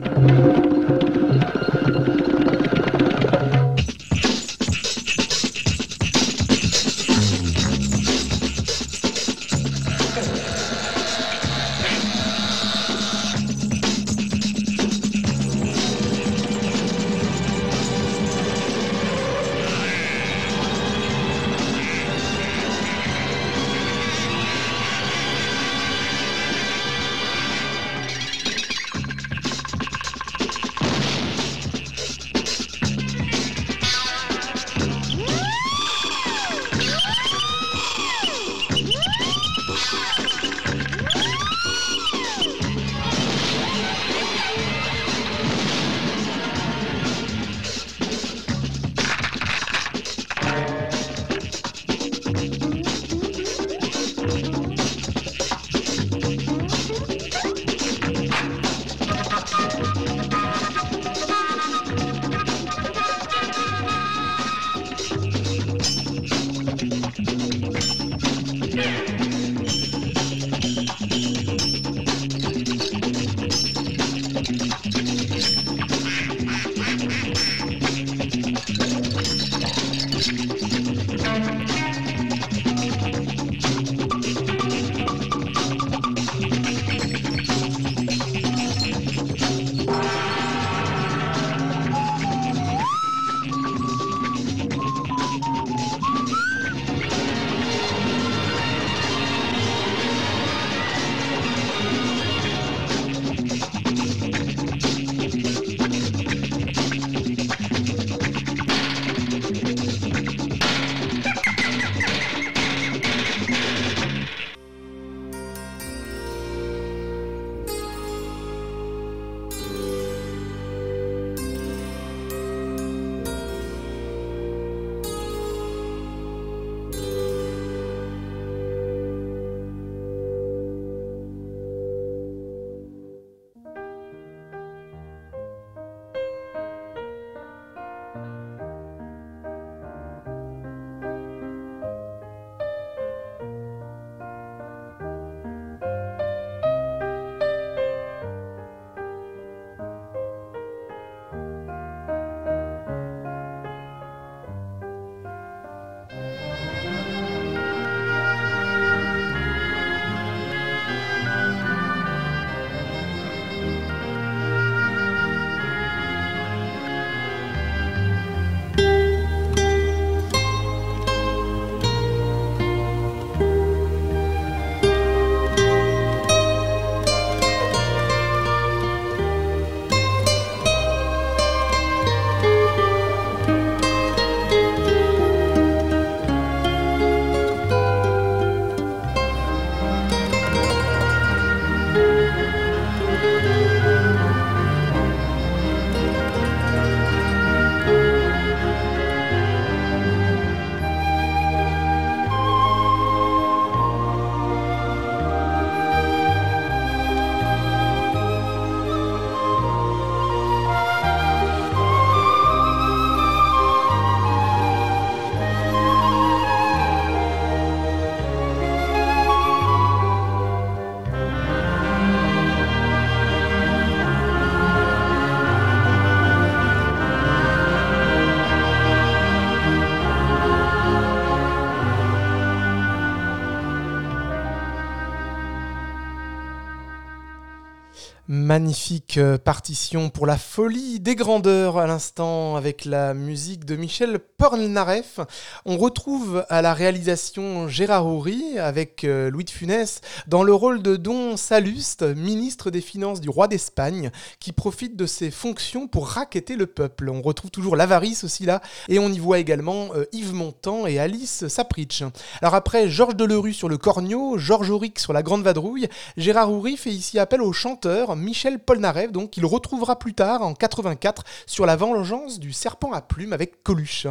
Magnifique 238.56 239.18
euh, 239.18 239.38
partition 239.38 240.10
pour 240.10 240.26
la 240.26 240.38
folie 240.38 241.02
des 241.02 241.16
grandeurs 241.16 241.78
à 241.78 241.88
l'instant 241.88 242.56
avec 242.56 242.86
la 242.86 243.14
musique 243.14 243.66
de 243.66 243.76
Michel 243.76 244.18
Pornaref. 244.18 245.20
On 245.66 245.76
retrouve 245.76 246.46
à 246.48 246.62
la 246.62 246.74
réalisation 246.74 247.68
Gérard 247.68 248.08
Houry 248.08 248.58
avec 248.58 249.04
euh, 249.04 249.30
Louis 249.30 249.44
de 249.44 249.50
Funès 249.50 250.00
dans 250.28 250.42
le 250.42 250.54
rôle 250.54 250.82
de 250.82 250.96
Don 250.96 251.36
Saluste, 251.36 252.04
ministre 252.04 252.72
des 252.72 252.80
Finances 252.80 253.20
du 253.20 253.30
roi 253.30 253.50
d'Espagne, 253.50 254.10
qui 254.40 254.54
profite 254.54 254.96
de 254.96 255.06
ses 255.06 255.32
fonctions 255.32 255.90
pour 255.90 256.08
raqueter 256.08 256.56
le 256.56 256.66
peuple. 256.66 257.10
On 257.10 257.22
retrouve 257.22 257.52
toujours 257.52 257.76
l'avarice 257.76 258.24
aussi 258.24 258.46
là 258.46 258.62
et 258.88 259.00
on 259.00 259.10
y 259.10 259.20
voit 259.20 259.40
également 259.40 259.90
euh, 259.96 260.06
Yves 260.14 260.34
Montand 260.34 260.88
et 260.88 260.98
Alice 260.98 261.46
Sapritch. 261.50 262.04
Alors 262.42 262.56
après 262.56 262.88
Georges 262.88 263.18
Delerue 263.18 263.52
sur 263.52 263.68
le 263.68 263.78
corneau, 263.78 264.38
Georges 264.38 264.70
Auric 264.70 264.98
sur 264.98 265.12
la 265.12 265.24
grande 265.24 265.44
vadrouille, 265.44 265.90
Gérard 266.16 266.54
Houry 266.54 266.78
fait 266.78 266.92
ici 266.92 267.20
appel 267.20 267.42
au 267.42 267.52
chanteur 267.52 268.16
Michel 268.16 268.45
Polnareff, 268.54 269.12
donc 269.12 269.32
qu'il 269.32 269.46
retrouvera 269.46 269.98
plus 269.98 270.14
tard 270.14 270.44
en 270.44 270.54
84 270.54 271.24
sur 271.48 271.66
La 271.66 271.76
Vengeance 271.76 272.40
du 272.40 272.54
serpent 272.54 272.94
à 272.94 273.02
plumes 273.02 273.34
avec 273.34 273.64
Coluche. 273.64 274.08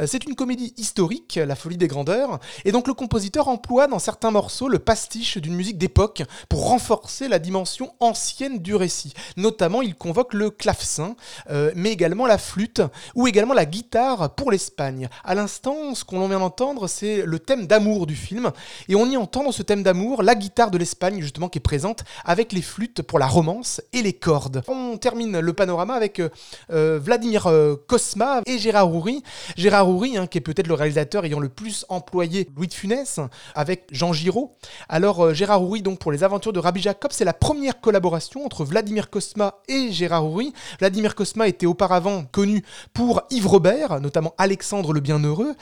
Euh, 0.00 0.06
c'est 0.06 0.24
une 0.24 0.34
comédie 0.34 0.74
historique, 0.76 1.36
La 1.36 1.54
folie 1.54 1.76
des 1.76 1.86
grandeurs, 1.86 2.40
et 2.64 2.72
donc 2.72 2.88
le 2.88 2.94
compositeur 2.94 3.48
emploie 3.48 3.86
dans 3.86 3.98
certains 3.98 4.30
morceaux 4.30 4.68
le 4.68 4.78
pastiche 4.78 5.38
d'une 5.38 5.54
musique 5.54 5.78
d'époque 5.78 6.22
pour 6.48 6.68
renforcer 6.68 7.28
la 7.28 7.38
dimension 7.38 7.94
ancienne 8.00 8.58
du 8.58 8.74
récit. 8.74 9.12
Notamment, 9.36 9.82
il 9.82 9.94
convoque 9.94 10.34
le 10.34 10.50
clavecin, 10.50 11.14
euh, 11.50 11.70
mais 11.76 11.92
également 11.92 12.26
la 12.26 12.38
flûte 12.38 12.82
ou 13.14 13.26
également 13.28 13.54
la 13.54 13.66
guitare 13.66 14.34
pour 14.34 14.50
l'Espagne. 14.50 15.08
À 15.24 15.34
l'instant, 15.34 15.94
ce 15.94 16.04
qu'on 16.04 16.26
vient 16.26 16.40
d'entendre, 16.40 16.88
c'est 16.88 17.22
le 17.24 17.38
thème 17.38 17.66
d'amour 17.66 18.06
du 18.06 18.16
film, 18.16 18.50
et 18.88 18.96
on 18.96 19.06
y 19.06 19.16
entend 19.16 19.44
dans 19.44 19.52
ce 19.52 19.62
thème 19.62 19.82
d'amour 19.82 20.24
la 20.24 20.34
guitare 20.34 20.70
de 20.70 20.78
l'Espagne 20.78 21.20
justement 21.20 21.48
qui 21.48 21.58
est 21.58 21.60
présente 21.60 22.04
avec 22.24 22.52
les 22.52 22.62
flûtes 22.62 23.02
pour 23.02 23.18
la 23.18 23.26
romance 23.26 23.75
et 23.92 24.02
les 24.02 24.12
cordes. 24.12 24.62
On 24.68 24.96
termine 24.96 25.38
le 25.38 25.52
panorama 25.52 25.94
avec 25.94 26.20
euh, 26.20 26.28
euh, 26.70 26.98
Vladimir 27.02 27.46
euh, 27.46 27.76
Kosma 27.86 28.42
et 28.46 28.58
Gérard 28.58 28.92
Houry. 28.92 29.22
Gérard 29.56 29.88
Houry, 29.88 30.16
hein, 30.16 30.26
qui 30.26 30.38
est 30.38 30.40
peut-être 30.40 30.66
le 30.66 30.74
réalisateur 30.74 31.24
ayant 31.24 31.40
le 31.40 31.48
plus 31.48 31.84
employé 31.88 32.48
Louis 32.56 32.68
de 32.68 32.74
Funès, 32.74 33.20
avec 33.54 33.84
Jean 33.90 34.12
Giraud. 34.12 34.52
Alors 34.88 35.34
Gérard 35.34 35.62
Houry, 35.62 35.82
donc 35.82 35.98
pour 35.98 36.12
les 36.12 36.24
aventures 36.24 36.52
de 36.52 36.58
Rabbi 36.58 36.80
Jacob, 36.80 37.10
c'est 37.12 37.24
la 37.24 37.32
première 37.32 37.80
collaboration 37.80 38.44
entre 38.44 38.64
Vladimir 38.64 39.10
Kosma 39.10 39.54
et 39.68 39.90
Gérard 39.92 40.26
Houry. 40.26 40.52
Vladimir 40.78 41.14
Kosma 41.14 41.48
était 41.48 41.66
auparavant 41.66 42.24
connu 42.24 42.64
pour 42.92 43.22
Yves 43.30 43.46
Robert, 43.46 44.00
notamment 44.00 44.34
Alexandre 44.38 44.92
le 44.92 45.00
Bienheureux. 45.00 45.54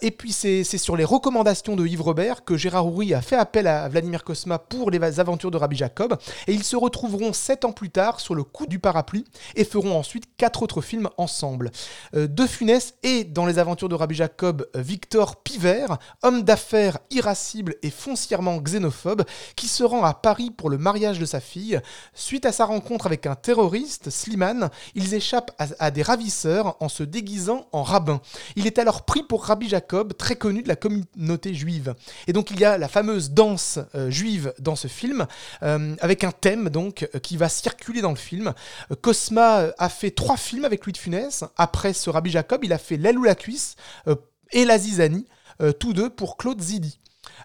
et 0.00 0.10
puis 0.10 0.32
c'est 0.32 0.64
sur 0.64 0.96
les 0.96 1.04
recommandations 1.04 1.76
de 1.76 1.86
Yves 1.86 2.02
Robert 2.02 2.44
que 2.44 2.56
Gérard 2.56 2.86
Houry 2.86 3.14
a 3.14 3.22
fait 3.22 3.36
appel 3.36 3.66
à 3.66 3.88
Vladimir 3.88 4.24
Kosma 4.24 4.58
pour 4.58 4.90
les 4.90 5.20
aventures 5.20 5.50
de 5.50 5.56
Rabbi 5.56 5.76
Jacob. 5.76 6.16
Et 6.46 6.52
ils 6.52 6.64
se 6.64 6.76
retrouveront 6.76 7.32
sept 7.50 7.64
ans 7.64 7.72
plus 7.72 7.90
tard 7.90 8.20
sur 8.20 8.36
le 8.36 8.44
coup 8.44 8.68
du 8.68 8.78
parapluie 8.78 9.24
et 9.56 9.64
feront 9.64 9.98
ensuite 9.98 10.36
quatre 10.36 10.62
autres 10.62 10.82
films 10.82 11.08
ensemble. 11.16 11.72
Euh, 12.14 12.28
de 12.28 12.46
Funès 12.46 12.94
et 13.02 13.24
dans 13.24 13.44
les 13.44 13.58
aventures 13.58 13.88
de 13.88 13.96
Rabbi 13.96 14.14
Jacob, 14.14 14.68
Victor 14.76 15.42
Pivert, 15.42 15.98
homme 16.22 16.44
d'affaires 16.44 16.98
irascible 17.10 17.74
et 17.82 17.90
foncièrement 17.90 18.58
xénophobe, 18.58 19.24
qui 19.56 19.66
se 19.66 19.82
rend 19.82 20.04
à 20.04 20.14
Paris 20.14 20.52
pour 20.52 20.70
le 20.70 20.78
mariage 20.78 21.18
de 21.18 21.24
sa 21.24 21.40
fille. 21.40 21.80
Suite 22.14 22.46
à 22.46 22.52
sa 22.52 22.66
rencontre 22.66 23.06
avec 23.06 23.26
un 23.26 23.34
terroriste, 23.34 24.10
Slimane, 24.10 24.70
ils 24.94 25.14
échappent 25.14 25.50
à, 25.58 25.90
des 25.90 26.02
ravisseurs 26.02 26.76
en 26.78 26.88
se 26.88 27.02
déguisant 27.02 27.66
en 27.72 27.82
rabbin. 27.82 28.20
Il 28.54 28.68
est 28.68 28.78
alors 28.78 29.04
pris 29.04 29.24
pour 29.24 29.44
Rabbi 29.44 29.68
Jacob, 29.68 30.16
très 30.16 30.36
connu 30.36 30.62
de 30.62 30.68
la 30.68 30.76
communauté 30.76 31.52
juive. 31.52 31.96
Et 32.28 32.32
donc 32.32 32.52
il 32.52 32.60
y 32.60 32.64
a 32.64 32.78
la 32.78 32.86
fameuse 32.86 33.32
danse 33.32 33.80
euh, 33.96 34.08
juive 34.08 34.54
dans 34.60 34.76
ce 34.76 34.86
film, 34.86 35.26
euh, 35.64 35.96
avec 36.00 36.22
un 36.22 36.30
thème 36.30 36.68
donc 36.68 37.08
qui 37.24 37.39
va 37.40 37.48
circuler 37.48 38.00
dans 38.00 38.10
le 38.10 38.16
film. 38.16 38.52
Cosma 39.00 39.72
a 39.78 39.88
fait 39.88 40.12
trois 40.12 40.36
films 40.36 40.64
avec 40.64 40.84
Louis 40.84 40.92
de 40.92 40.98
Funès. 40.98 41.44
Après 41.56 41.92
ce 41.92 42.10
Rabbi 42.10 42.30
Jacob, 42.30 42.64
il 42.64 42.72
a 42.72 42.78
fait 42.78 42.96
L'aile 42.96 43.18
ou 43.18 43.24
la 43.24 43.34
cuisse 43.34 43.76
euh, 44.06 44.14
et 44.52 44.64
La 44.64 44.78
Zizanie, 44.78 45.26
euh, 45.60 45.72
tous 45.72 45.92
deux 45.92 46.10
pour 46.10 46.36
Claude 46.36 46.60
Zidi. 46.60 47.00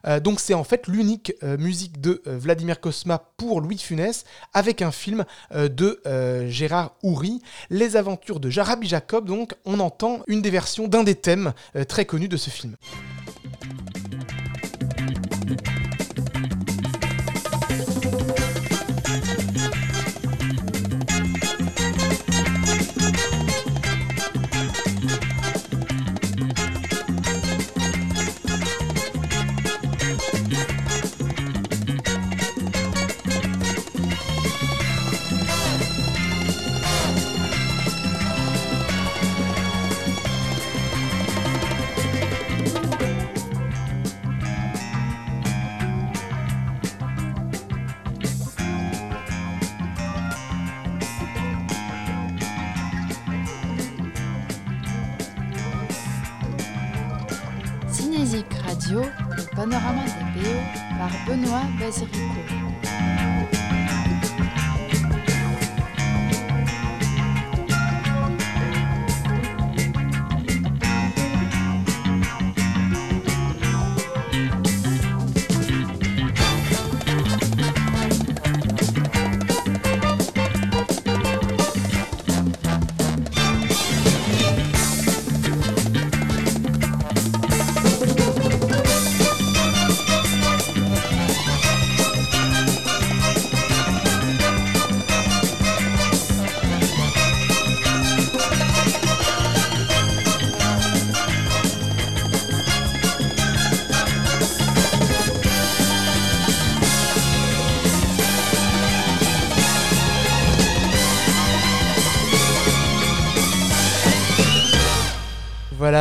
Euh, 0.06 0.20
donc 0.20 0.40
c'est 0.40 0.54
en 0.54 0.64
fait 0.64 0.88
l'unique 0.88 1.34
musique 1.42 2.02
de 2.02 2.22
Vladimir 2.26 2.80
Cosma 2.80 3.32
pour 3.38 3.62
Louis 3.62 3.76
de 3.76 3.82
Funès 3.82 4.26
avec 4.54 4.82
un 4.82 4.92
film 4.92 5.26
de 5.54 6.02
Gérard 6.50 6.96
Houry, 7.02 7.42
Les 7.70 7.96
aventures 7.96 8.40
de 8.40 8.60
Rabbi 8.60 8.88
Jacob. 8.88 9.26
Donc 9.26 9.56
on 9.66 9.80
entend 9.80 10.22
une 10.28 10.42
des 10.42 10.52
versions 10.52 10.88
d'un 10.88 11.04
des 11.04 11.16
thèmes 11.16 11.54
très 11.88 12.06
connus 12.06 12.30
de 12.30 12.38
ce 12.38 12.50
film. 12.50 12.76
Le 58.18 59.56
panorama 59.56 60.04
des 60.06 60.40
BO 60.40 60.50
par 60.98 61.10
Benoît 61.28 61.64
Basirico. 61.80 62.95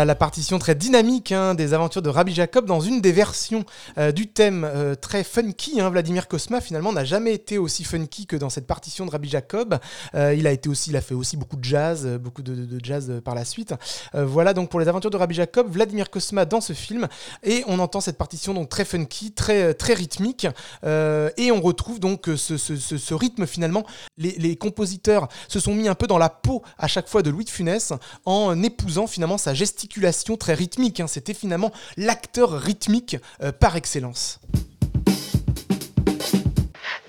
La 0.04 0.14
partition 0.14 0.58
très 0.58 0.74
dynamique 0.74 1.30
hein, 1.30 1.54
des 1.54 1.72
aventures 1.72 2.02
de 2.02 2.08
Rabbi 2.08 2.34
Jacob 2.34 2.66
dans 2.66 2.80
une 2.80 3.00
des 3.00 3.12
versions 3.12 3.64
euh, 3.98 4.12
du 4.12 4.26
thème 4.26 4.64
euh, 4.64 4.94
très 4.94 5.22
funky. 5.22 5.80
Hein. 5.80 5.90
Vladimir 5.90 6.26
Kosma 6.26 6.60
finalement 6.60 6.92
n'a 6.92 7.04
jamais 7.04 7.32
été 7.32 7.58
aussi 7.58 7.84
funky 7.84 8.26
que 8.26 8.36
dans 8.36 8.50
cette 8.50 8.66
partition 8.66 9.06
de 9.06 9.10
Rabbi 9.10 9.28
Jacob. 9.28 9.78
Euh, 10.14 10.34
il 10.34 10.46
a 10.46 10.52
été 10.52 10.68
aussi, 10.68 10.90
il 10.90 10.96
a 10.96 11.00
fait 11.00 11.14
aussi 11.14 11.36
beaucoup 11.36 11.56
de 11.56 11.64
jazz, 11.64 12.06
beaucoup 12.20 12.42
de, 12.42 12.78
jazz 12.82 13.20
par 13.24 13.34
la 13.34 13.44
suite. 13.44 13.74
voilà 14.12 14.52
donc 14.52 14.68
pour 14.68 14.80
les 14.80 14.88
aventures 14.88 15.10
de 15.10 15.16
Rabbi 15.16 15.34
Jacob, 15.34 15.70
Vladimir 15.70 16.10
Kosma 16.10 16.44
dans 16.44 16.60
ce 16.60 16.72
film 16.72 17.08
et 17.42 17.62
on 17.66 17.78
entend 17.78 18.00
cette 18.00 18.18
partition 18.18 18.52
donc 18.54 18.68
très 18.68 18.84
funky, 18.84 19.32
très 19.32 19.74
très 19.74 19.94
rythmique 19.94 20.46
et 20.84 21.50
on 21.52 21.60
retrouve 21.60 22.00
donc 22.00 22.28
ce, 22.36 23.14
rythme 23.14 23.46
finalement. 23.46 23.84
Les, 24.18 24.32
les, 24.32 24.56
compositeurs 24.56 25.28
se 25.48 25.60
sont 25.60 25.74
mis 25.74 25.88
un 25.88 25.94
peu 25.94 26.06
dans 26.06 26.18
la 26.18 26.28
peau 26.28 26.62
à 26.78 26.88
chaque 26.88 27.08
fois 27.08 27.22
de 27.22 27.30
Louis 27.30 27.44
de 27.44 27.50
Funès 27.50 27.92
en 28.24 28.62
épousant 28.62 29.06
finalement 29.06 29.38
sa 29.38 29.54
gestion 29.54 29.74
très 30.38 30.54
rythmique. 30.54 31.00
Hein. 31.00 31.06
C'était 31.06 31.34
finalement 31.34 31.72
l'acteur 31.96 32.50
rythmique 32.52 33.16
euh, 33.42 33.52
par 33.52 33.76
excellence. 33.76 34.40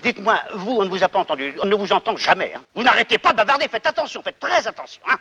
Dites-moi, 0.02 0.40
vous, 0.54 0.72
on 0.72 0.84
ne 0.84 0.88
vous 0.88 1.02
a 1.02 1.08
pas 1.08 1.18
entendu, 1.18 1.54
on 1.62 1.66
ne 1.66 1.74
vous 1.74 1.92
entend 1.92 2.16
jamais. 2.16 2.52
Hein. 2.54 2.62
Vous 2.76 2.84
n'arrêtez 2.84 3.18
pas 3.18 3.32
de 3.32 3.38
bavarder, 3.38 3.66
faites 3.68 3.86
attention, 3.86 4.22
faites 4.22 4.38
très 4.38 4.66
attention. 4.66 5.02
Hein. 5.10 5.16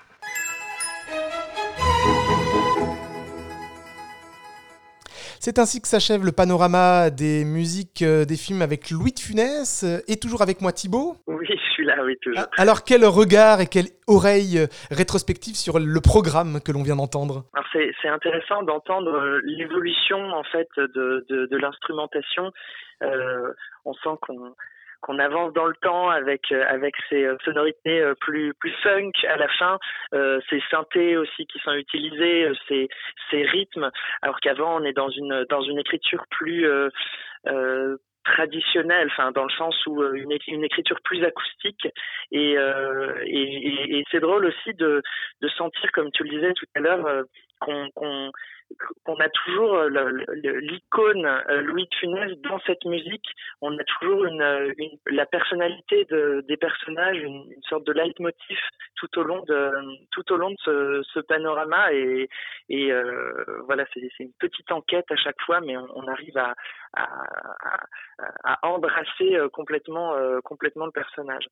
C'est 5.46 5.60
ainsi 5.60 5.80
que 5.80 5.88
s'achève 5.88 6.26
le 6.26 6.32
panorama 6.32 7.12
des 7.12 7.46
musiques 7.46 8.02
euh, 8.02 8.26
des 8.26 8.36
films 8.36 8.64
avec 8.64 8.89
Louis 8.89 9.12
de 9.12 9.20
Funès. 9.20 9.86
Et 10.08 10.18
toujours 10.18 10.41
avec 10.41 10.60
moi 10.60 10.72
Thibaut. 10.72 11.18
Oui, 11.28 11.46
là, 11.84 12.04
oui, 12.04 12.18
toujours. 12.20 12.41
Ah, 12.41 12.50
alors, 12.58 12.84
quel 12.84 13.06
regard 13.06 13.62
et 13.62 13.68
quelle 13.68 13.89
oreille 14.08 14.58
euh, 14.58 14.66
rétrospective 14.89 15.54
sur 15.54 15.78
le 15.78 16.02
programme 16.02 16.62
que 16.66 16.72
l'on 16.72 16.82
vient 16.82 16.96
d'entendre? 16.96 17.46
Alors, 17.54 17.68
c'est 18.02 18.08
intéressant 18.08 18.64
d'entendre 18.64 19.14
euh, 19.14 19.41
l'évolution, 19.43 20.18
en 20.18 20.43
fait, 20.46 20.68
de, 20.78 21.24
de, 21.30 21.46
de 21.46 21.58
l'instrumentation. 21.58 22.52
Euh, 23.04 23.54
on 23.86 23.93
sent 23.93 24.18
qu'on 24.22 24.56
qu'on 25.02 25.20
avance 25.20 25.54
dans 25.54 25.66
le 25.66 25.76
temps 25.82 26.10
avec 26.10 26.52
avec 26.52 26.96
ces 27.10 27.28
sonorités 27.43 28.04
plus 28.22 28.54
plus 28.60 28.74
funk 28.84 29.12
à 29.28 29.38
la 29.38 29.48
fin, 29.50 29.78
euh, 30.14 30.39
ces 30.50 30.62
synthés 30.70 31.18
aussi 31.18 31.46
qui 31.48 31.60
sont 31.60 31.74
utilisés, 31.74 32.52
ces 32.68 32.88
ces 33.30 33.43
rythmes, 33.43 33.89
alors 34.22 34.39
qu'avant 34.39 34.80
on 34.80 34.84
est 34.84 34.93
dans 34.93 35.10
une 35.10 35.46
dans 35.50 35.62
une 35.62 35.80
écriture 35.80 36.24
plus 36.30 36.68
euh, 36.68 37.98
traditionnelle, 38.26 39.08
enfin 39.12 39.32
dans 39.32 39.43
le 39.43 39.52
sens 39.52 39.76
où 39.86 40.02
euh, 40.02 40.14
une, 40.16 40.36
une 40.48 40.64
écriture 40.64 41.00
plus 41.04 41.24
acoustique. 41.24 41.88
Et, 42.32 42.58
euh, 42.58 43.14
et, 43.26 44.00
et, 44.00 44.04
c'est 44.12 44.20
drôle 44.20 44.46
aussi 44.46 44.74
de, 44.74 45.02
de 45.41 45.48
sentir, 45.50 45.91
comme 45.93 46.12
tu 46.12 46.24
le 46.24 46.30
disais 46.30 46.54
tout 46.54 46.66
à 46.76 46.80
l'heure, 46.80 47.06
euh, 47.06 47.24
qu'on 47.60 48.32
qu'on 49.03 49.16
a 49.16 49.30
toujours 49.30 49.76
euh, 49.76 49.89
l'icône 50.34 51.26
euh, 51.26 51.61
Louis 51.61 51.88
de 51.89 51.95
Funès 51.95 52.32
dans 52.41 52.59
cette 52.61 52.84
musique. 52.86 53.26
On 53.61 53.78
a 53.78 53.84
toujours 53.84 54.26
une, 54.26 54.41
euh, 54.41 54.74
une 54.78 54.97
la 55.07 55.26
personnalité 55.26 56.05
de, 56.05 56.43
des 56.47 56.57
personnages, 56.57 57.18
une, 57.18 57.45
sorte 57.70 57.86
de 57.86 57.93
leitmotiv 57.93 58.59
tout 58.95 59.20
au 59.20 59.24
long 59.24 59.43
de 59.43 59.72
tout 60.11 60.32
au 60.32 60.38
long 60.38 60.51
de 60.51 60.57
ce, 60.63 61.03
ce 61.13 61.20
panorama 61.20 61.93
et, 61.93 62.30
et 62.70 62.91
euh, 62.91 63.61
voilà, 63.66 63.86
c'est 63.93 64.01
une 64.20 64.34
petite 64.39 64.72
enquête 64.72 65.09
à 65.09 65.16
chaque 65.16 65.41
fois, 65.41 65.61
mais 65.61 65.78
on, 65.78 65.88
on 65.95 66.07
arrive 66.07 66.38
à, 66.38 66.53
à, 66.93 67.03
à, 67.63 67.84
à, 68.43 68.68
embrasser 68.68 69.38
complètement 69.53 70.16
complètement 70.43 70.86
le 70.86 70.91
personnage. 70.91 71.47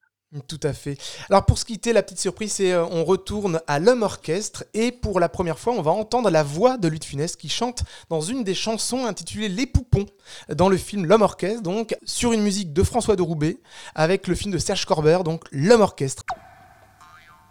Tout 0.48 0.60
à 0.64 0.74
fait. 0.74 0.98
Alors 1.30 1.46
pour 1.46 1.60
se 1.60 1.66
quitter, 1.66 1.94
la 1.94 2.02
petite 2.02 2.20
surprise, 2.20 2.54
c'est 2.54 2.72
euh, 2.72 2.84
on 2.86 3.04
retourne 3.04 3.62
à 3.68 3.78
l'homme 3.78 4.02
orchestre 4.02 4.64
et 4.74 4.92
pour 4.92 5.20
la 5.20 5.30
première 5.30 5.60
fois, 5.60 5.74
on 5.74 5.82
va 5.84 5.92
entendre 5.92 6.32
la 6.32 6.42
voix 6.42 6.78
de 6.78 6.88
Louis 6.88 7.00
Funès 7.04 7.36
qui 7.36 7.50
chante 7.50 7.84
dans 8.10 8.22
une 8.22 8.44
des 8.44 8.56
chansons 8.56 9.06
intitulée 9.06 9.48
Les 9.48 9.68
Poupons 9.68 10.08
dans 10.50 10.70
le 10.70 10.78
film 10.78 11.06
L'homme 11.06 11.22
orchestre, 11.22 11.62
donc 11.62 11.96
sur 12.04 12.34
une 12.34 12.42
musique 12.42 12.74
de 12.74 12.82
François 12.82 13.16
de 13.16 13.22
Roubaix 13.22 13.58
avec 13.94 14.28
le 14.28 14.34
film 14.34 14.52
de 14.52 14.58
Serge 14.58 14.86
Corbert, 14.86 15.24
donc 15.24 15.44
L'homme 15.52 15.82
orchestre. 15.82 16.24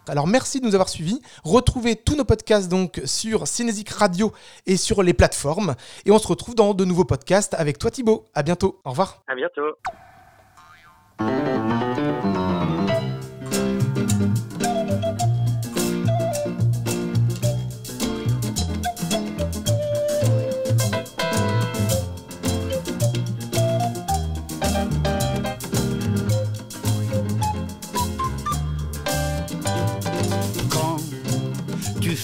Alors 0.09 0.27
merci 0.27 0.59
de 0.59 0.65
nous 0.65 0.75
avoir 0.75 0.89
suivis. 0.89 1.21
Retrouvez 1.45 1.95
tous 1.95 2.17
nos 2.17 2.25
podcasts 2.25 2.67
donc 2.67 3.01
sur 3.05 3.47
Cinésique 3.47 3.91
Radio 3.91 4.33
et 4.65 4.75
sur 4.75 5.03
les 5.03 5.13
plateformes. 5.13 5.75
Et 6.05 6.11
on 6.11 6.19
se 6.19 6.27
retrouve 6.27 6.55
dans 6.55 6.73
de 6.73 6.83
nouveaux 6.83 7.05
podcasts 7.05 7.53
avec 7.53 7.77
toi 7.77 7.89
Thibaut. 7.91 8.25
À 8.33 8.43
bientôt. 8.43 8.81
Au 8.83 8.89
revoir. 8.89 9.23
À 9.27 9.35
bientôt. 9.35 9.77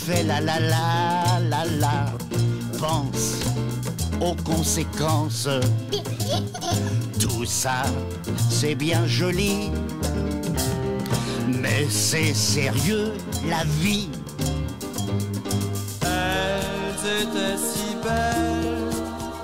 La 0.10 0.42
la 0.42 0.60
la 0.60 1.40
la 1.50 1.66
la, 1.66 2.06
pense 2.80 3.40
aux 4.20 4.36
conséquences. 4.44 5.48
Tout 7.20 7.46
ça, 7.46 7.84
c'est 8.50 8.76
bien 8.76 9.06
joli, 9.06 9.70
mais 11.48 11.86
c'est 11.90 12.34
sérieux 12.34 13.14
la 13.48 13.64
vie. 13.82 14.10
Elles 16.02 17.22
étaient 17.22 17.58
si 17.58 17.96
belles 18.04 18.90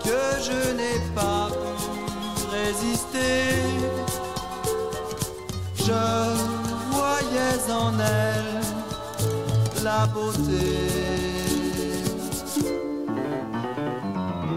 que 0.04 0.22
je 0.44 0.74
n'ai 0.78 1.00
pas 1.14 1.50
pu 1.52 2.56
résister. 2.56 3.54
Je 5.78 5.94
voyais 6.92 7.72
en 7.72 8.00
elles 8.00 8.65
la 9.86 10.08
beauté. 10.08 10.66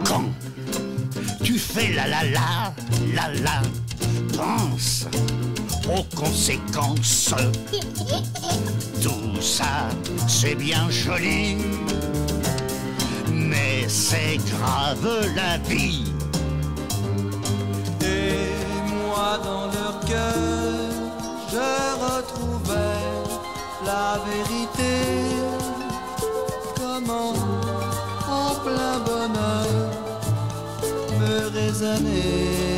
Quand 0.06 0.24
tu 1.44 1.58
fais 1.58 1.92
la 1.92 2.06
la 2.08 2.22
la, 2.36 2.72
la 3.14 3.26
la, 3.44 3.58
pense 4.38 5.06
aux 5.94 6.06
conséquences. 6.16 7.34
Tout 9.02 9.40
ça, 9.42 9.90
c'est 10.26 10.54
bien 10.54 10.88
joli, 10.88 11.58
mais 13.30 13.86
c'est 13.86 14.38
grave 14.50 15.06
la 15.36 15.58
vie. 15.68 16.04
Et 18.00 18.48
moi 18.90 19.38
dans 19.44 19.66
leur 19.76 20.00
cœur, 20.08 20.88
je 21.52 21.68
retrouvais 22.06 22.97
la 23.88 24.18
vérité. 24.30 24.94
Comment 26.78 27.34
en 28.40 28.50
plein 28.64 28.96
bonheur 29.08 29.88
me 31.20 31.34
raisonner. 31.56 32.77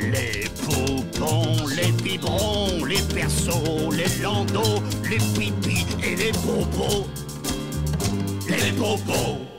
Les 0.00 0.48
poupons, 0.64 1.66
les 1.76 1.92
biberons, 1.92 2.84
les 2.84 3.02
persos, 3.14 3.90
les 3.92 4.22
landaux, 4.22 4.82
les 5.08 5.18
pipis 5.18 5.86
et 6.04 6.16
les 6.16 6.32
bobos. 6.32 7.06
Les 8.48 8.72
bobos. 8.72 9.49